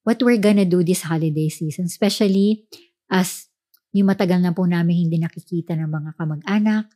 what 0.05 0.23
we're 0.23 0.41
gonna 0.41 0.69
do 0.69 0.85
this 0.85 1.09
holiday 1.09 1.49
season, 1.49 1.85
especially 1.85 2.64
as 3.12 3.49
yung 3.93 4.09
matagal 4.09 4.41
na 4.41 4.53
po 4.53 4.69
namin 4.69 5.09
hindi 5.09 5.17
nakikita 5.21 5.77
ng 5.77 5.88
mga 5.88 6.11
kamag-anak. 6.17 6.93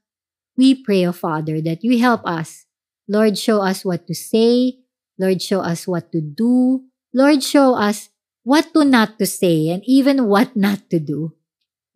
We 0.57 0.77
pray, 0.77 1.09
O 1.09 1.13
Father, 1.17 1.61
that 1.65 1.81
you 1.81 1.97
help 1.97 2.25
us. 2.29 2.69
Lord, 3.09 3.41
show 3.41 3.65
us 3.65 3.85
what 3.85 4.05
to 4.09 4.15
say. 4.15 4.85
Lord, 5.17 5.41
show 5.41 5.65
us 5.65 5.89
what 5.89 6.13
to 6.13 6.21
do. 6.21 6.85
Lord, 7.13 7.41
show 7.41 7.77
us 7.77 8.13
what 8.45 8.73
to 8.77 8.85
not 8.85 9.17
to 9.17 9.25
say 9.25 9.73
and 9.73 9.81
even 9.89 10.29
what 10.29 10.57
not 10.57 10.89
to 10.93 11.01
do. 11.01 11.33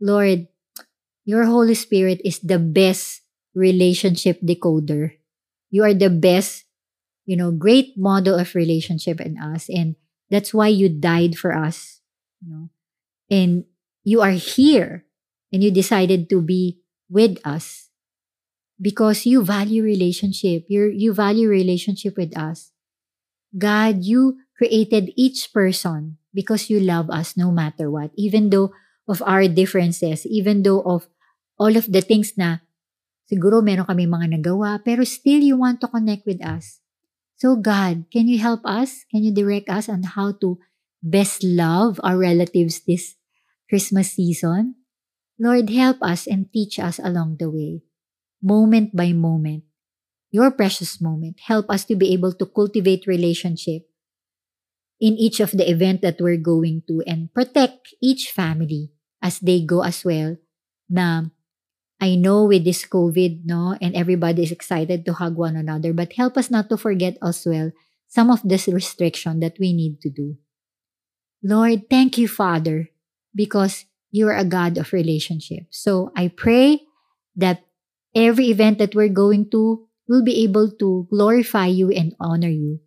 Lord, 0.00 0.48
your 1.24 1.44
Holy 1.44 1.76
Spirit 1.76 2.20
is 2.24 2.40
the 2.40 2.60
best 2.60 3.24
relationship 3.52 4.40
decoder. 4.40 5.16
You 5.70 5.84
are 5.84 5.94
the 5.94 6.10
best, 6.10 6.64
you 7.24 7.36
know, 7.36 7.50
great 7.52 7.96
model 7.98 8.38
of 8.38 8.54
relationship 8.54 9.20
in 9.20 9.38
us. 9.38 9.68
And 9.68 9.96
that's 10.30 10.54
why 10.54 10.68
you 10.68 10.88
died 10.88 11.36
for 11.38 11.56
us. 11.56 12.00
You 12.40 12.50
know, 12.50 12.64
and 13.30 13.64
you 14.04 14.20
are 14.22 14.36
here 14.36 15.04
and 15.52 15.62
you 15.64 15.70
decided 15.70 16.30
to 16.30 16.40
be 16.42 16.80
with 17.10 17.38
us 17.44 17.90
because 18.80 19.26
you 19.26 19.42
value 19.44 19.82
relationship. 19.82 20.66
you 20.68 20.92
you 20.92 21.14
value 21.14 21.48
relationship 21.48 22.16
with 22.16 22.36
us. 22.36 22.72
God, 23.56 24.04
you 24.04 24.38
created 24.58 25.12
each 25.16 25.52
person 25.52 26.18
because 26.34 26.68
you 26.68 26.80
love 26.80 27.10
us 27.10 27.36
no 27.36 27.50
matter 27.50 27.90
what. 27.90 28.10
Even 28.16 28.50
though 28.50 28.72
of 29.08 29.22
our 29.24 29.48
differences, 29.48 30.26
even 30.26 30.62
though 30.62 30.82
of 30.82 31.08
all 31.58 31.76
of 31.76 31.90
the 31.90 32.02
things 32.02 32.34
na 32.36 32.58
siguro 33.26 33.60
meron 33.60 33.86
kami 33.86 34.06
mga 34.06 34.38
nagawa, 34.38 34.80
pero 34.82 35.02
still 35.02 35.42
you 35.42 35.58
want 35.58 35.82
to 35.82 35.90
connect 35.90 36.24
with 36.24 36.40
us. 36.42 36.80
So 37.36 37.58
God, 37.58 38.08
can 38.08 38.26
you 38.30 38.40
help 38.40 38.64
us? 38.64 39.04
Can 39.12 39.20
you 39.20 39.34
direct 39.34 39.68
us 39.68 39.92
on 39.92 40.16
how 40.16 40.32
to 40.40 40.56
best 41.04 41.44
love 41.44 42.00
our 42.00 42.16
relatives 42.16 42.80
this 42.80 43.20
Christmas 43.68 44.16
season? 44.16 44.80
Lord, 45.36 45.68
help 45.68 46.00
us 46.00 46.24
and 46.24 46.48
teach 46.48 46.80
us 46.80 46.96
along 46.96 47.36
the 47.36 47.52
way, 47.52 47.84
moment 48.40 48.96
by 48.96 49.12
moment. 49.12 49.68
Your 50.32 50.50
precious 50.50 50.96
moment. 51.00 51.44
Help 51.44 51.68
us 51.68 51.84
to 51.92 51.94
be 51.94 52.12
able 52.16 52.32
to 52.32 52.46
cultivate 52.48 53.04
relationship 53.04 53.84
in 54.96 55.12
each 55.20 55.40
of 55.40 55.52
the 55.52 55.68
event 55.68 56.00
that 56.00 56.16
we're 56.20 56.40
going 56.40 56.82
to 56.88 57.04
and 57.06 57.32
protect 57.32 57.92
each 58.00 58.32
family 58.32 58.92
as 59.20 59.40
they 59.40 59.60
go 59.60 59.84
as 59.84 60.04
well 60.04 60.36
na 60.88 61.28
I 62.00 62.14
know 62.14 62.44
with 62.44 62.64
this 62.64 62.84
COVID, 62.84 63.44
no, 63.44 63.76
and 63.80 63.96
everybody 63.96 64.42
is 64.42 64.52
excited 64.52 65.04
to 65.06 65.14
hug 65.14 65.36
one 65.36 65.56
another, 65.56 65.92
but 65.92 66.12
help 66.12 66.36
us 66.36 66.50
not 66.50 66.68
to 66.68 66.76
forget 66.76 67.16
as 67.22 67.44
well 67.46 67.72
some 68.08 68.30
of 68.30 68.40
this 68.44 68.68
restriction 68.68 69.40
that 69.40 69.56
we 69.58 69.72
need 69.72 70.00
to 70.02 70.10
do. 70.10 70.36
Lord, 71.42 71.88
thank 71.88 72.18
you, 72.18 72.28
Father, 72.28 72.90
because 73.34 73.84
you 74.10 74.28
are 74.28 74.36
a 74.36 74.44
God 74.44 74.78
of 74.78 74.92
relationship. 74.92 75.68
So 75.70 76.12
I 76.16 76.28
pray 76.28 76.84
that 77.36 77.64
every 78.14 78.48
event 78.48 78.78
that 78.78 78.94
we're 78.94 79.12
going 79.12 79.50
to 79.50 79.86
will 80.08 80.22
be 80.22 80.44
able 80.44 80.70
to 80.78 81.06
glorify 81.10 81.66
you 81.66 81.90
and 81.90 82.14
honor 82.20 82.48
you 82.48 82.80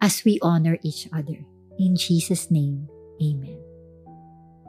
as 0.00 0.24
we 0.24 0.38
honor 0.42 0.78
each 0.82 1.08
other. 1.12 1.44
In 1.78 1.96
Jesus' 1.96 2.50
name, 2.50 2.88
Amen. 3.22 3.60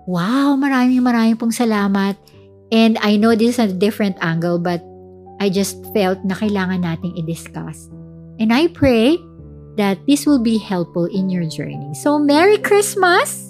Wow, 0.08 0.56
maraming 0.56 1.04
maraming 1.04 1.36
pong 1.36 1.52
salamat. 1.52 2.16
And 2.72 2.98
I 3.00 3.16
know 3.16 3.36
this 3.36 3.58
is 3.58 3.60
a 3.60 3.72
different 3.72 4.18
angle, 4.22 4.60
but 4.60 4.84
I 5.40 5.50
just 5.50 5.80
felt 5.94 6.20
na 6.26 6.36
kailangan 6.36 6.84
nating 6.84 7.16
i-discuss. 7.16 7.88
And 8.40 8.52
I 8.52 8.68
pray 8.68 9.18
that 9.78 10.02
this 10.06 10.26
will 10.26 10.42
be 10.42 10.58
helpful 10.58 11.06
in 11.06 11.30
your 11.30 11.46
journey. 11.46 11.94
So, 11.94 12.20
Merry 12.20 12.58
Christmas 12.58 13.50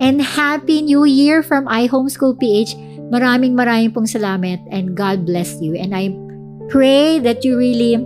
and 0.00 0.20
Happy 0.20 0.82
New 0.82 1.04
Year 1.04 1.42
from 1.42 1.66
iHomeschool 1.66 2.38
PH. 2.38 2.76
Maraming 3.12 3.52
maraming 3.52 3.92
pong 3.92 4.08
salamat 4.08 4.60
and 4.72 4.96
God 4.96 5.28
bless 5.28 5.60
you. 5.60 5.76
And 5.76 5.92
I 5.92 6.12
pray 6.72 7.20
that 7.20 7.44
you 7.44 7.60
really 7.60 8.00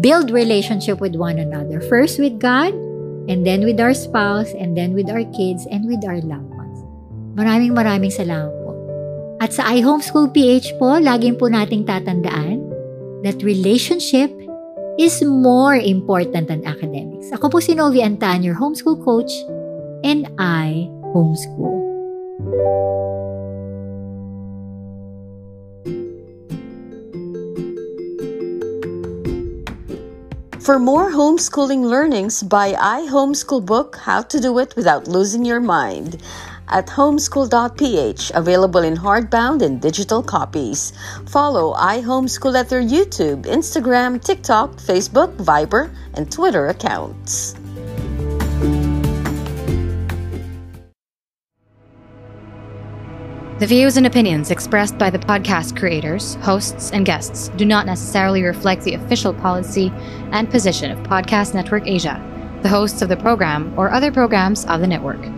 build 0.00 0.30
relationship 0.30 1.00
with 1.00 1.16
one 1.16 1.38
another. 1.38 1.80
First 1.84 2.20
with 2.20 2.40
God, 2.40 2.72
and 3.28 3.44
then 3.44 3.64
with 3.64 3.80
our 3.80 3.92
spouse, 3.92 4.52
and 4.56 4.72
then 4.76 4.96
with 4.96 5.10
our 5.12 5.24
kids, 5.36 5.68
and 5.68 5.84
with 5.84 6.00
our 6.08 6.20
loved 6.24 6.48
ones. 6.56 6.80
Maraming 7.36 7.76
maraming 7.76 8.12
salamat. 8.12 8.57
At 9.38 9.54
sa 9.54 9.70
iHomeschool 9.70 10.34
PH 10.34 10.82
po, 10.82 10.98
laging 10.98 11.38
po 11.38 11.46
nating 11.46 11.86
tatandaan 11.86 12.58
that 13.22 13.38
relationship 13.46 14.34
is 14.98 15.22
more 15.22 15.78
important 15.78 16.50
than 16.50 16.66
academics. 16.66 17.30
Ako 17.30 17.46
po 17.46 17.62
si 17.62 17.78
Novi 17.78 18.02
Antan, 18.02 18.42
your 18.42 18.58
homeschool 18.58 18.98
coach, 18.98 19.30
and 20.02 20.26
I 20.42 20.90
homeschool. 21.14 21.78
For 30.58 30.82
more 30.82 31.14
homeschooling 31.14 31.86
learnings, 31.86 32.42
buy 32.42 32.74
iHomeschool 32.74 33.62
book 33.62 34.02
How 34.02 34.26
to 34.26 34.36
Do 34.42 34.58
It 34.58 34.74
Without 34.74 35.06
Losing 35.06 35.46
Your 35.46 35.62
Mind 35.62 36.18
at 36.70 36.86
homeschool.ph, 36.86 38.30
available 38.34 38.82
in 38.82 38.96
hardbound 38.96 39.62
and 39.62 39.80
digital 39.80 40.22
copies. 40.22 40.92
Follow 41.26 41.74
iHomeschool 41.74 42.58
at 42.58 42.68
their 42.68 42.82
YouTube, 42.82 43.42
Instagram, 43.44 44.22
TikTok, 44.22 44.72
Facebook, 44.76 45.36
Viber, 45.36 45.94
and 46.14 46.30
Twitter 46.30 46.68
accounts. 46.68 47.54
The 53.58 53.66
views 53.66 53.96
and 53.96 54.06
opinions 54.06 54.52
expressed 54.52 54.98
by 54.98 55.10
the 55.10 55.18
podcast 55.18 55.76
creators, 55.76 56.36
hosts, 56.36 56.92
and 56.92 57.04
guests 57.04 57.48
do 57.56 57.64
not 57.64 57.86
necessarily 57.86 58.44
reflect 58.44 58.84
the 58.84 58.94
official 58.94 59.34
policy 59.34 59.90
and 60.30 60.48
position 60.48 60.92
of 60.92 60.98
Podcast 61.00 61.54
Network 61.54 61.84
Asia, 61.84 62.22
the 62.62 62.68
hosts 62.68 63.02
of 63.02 63.08
the 63.08 63.16
program, 63.16 63.76
or 63.76 63.90
other 63.90 64.12
programs 64.12 64.64
of 64.66 64.80
the 64.80 64.86
network. 64.86 65.37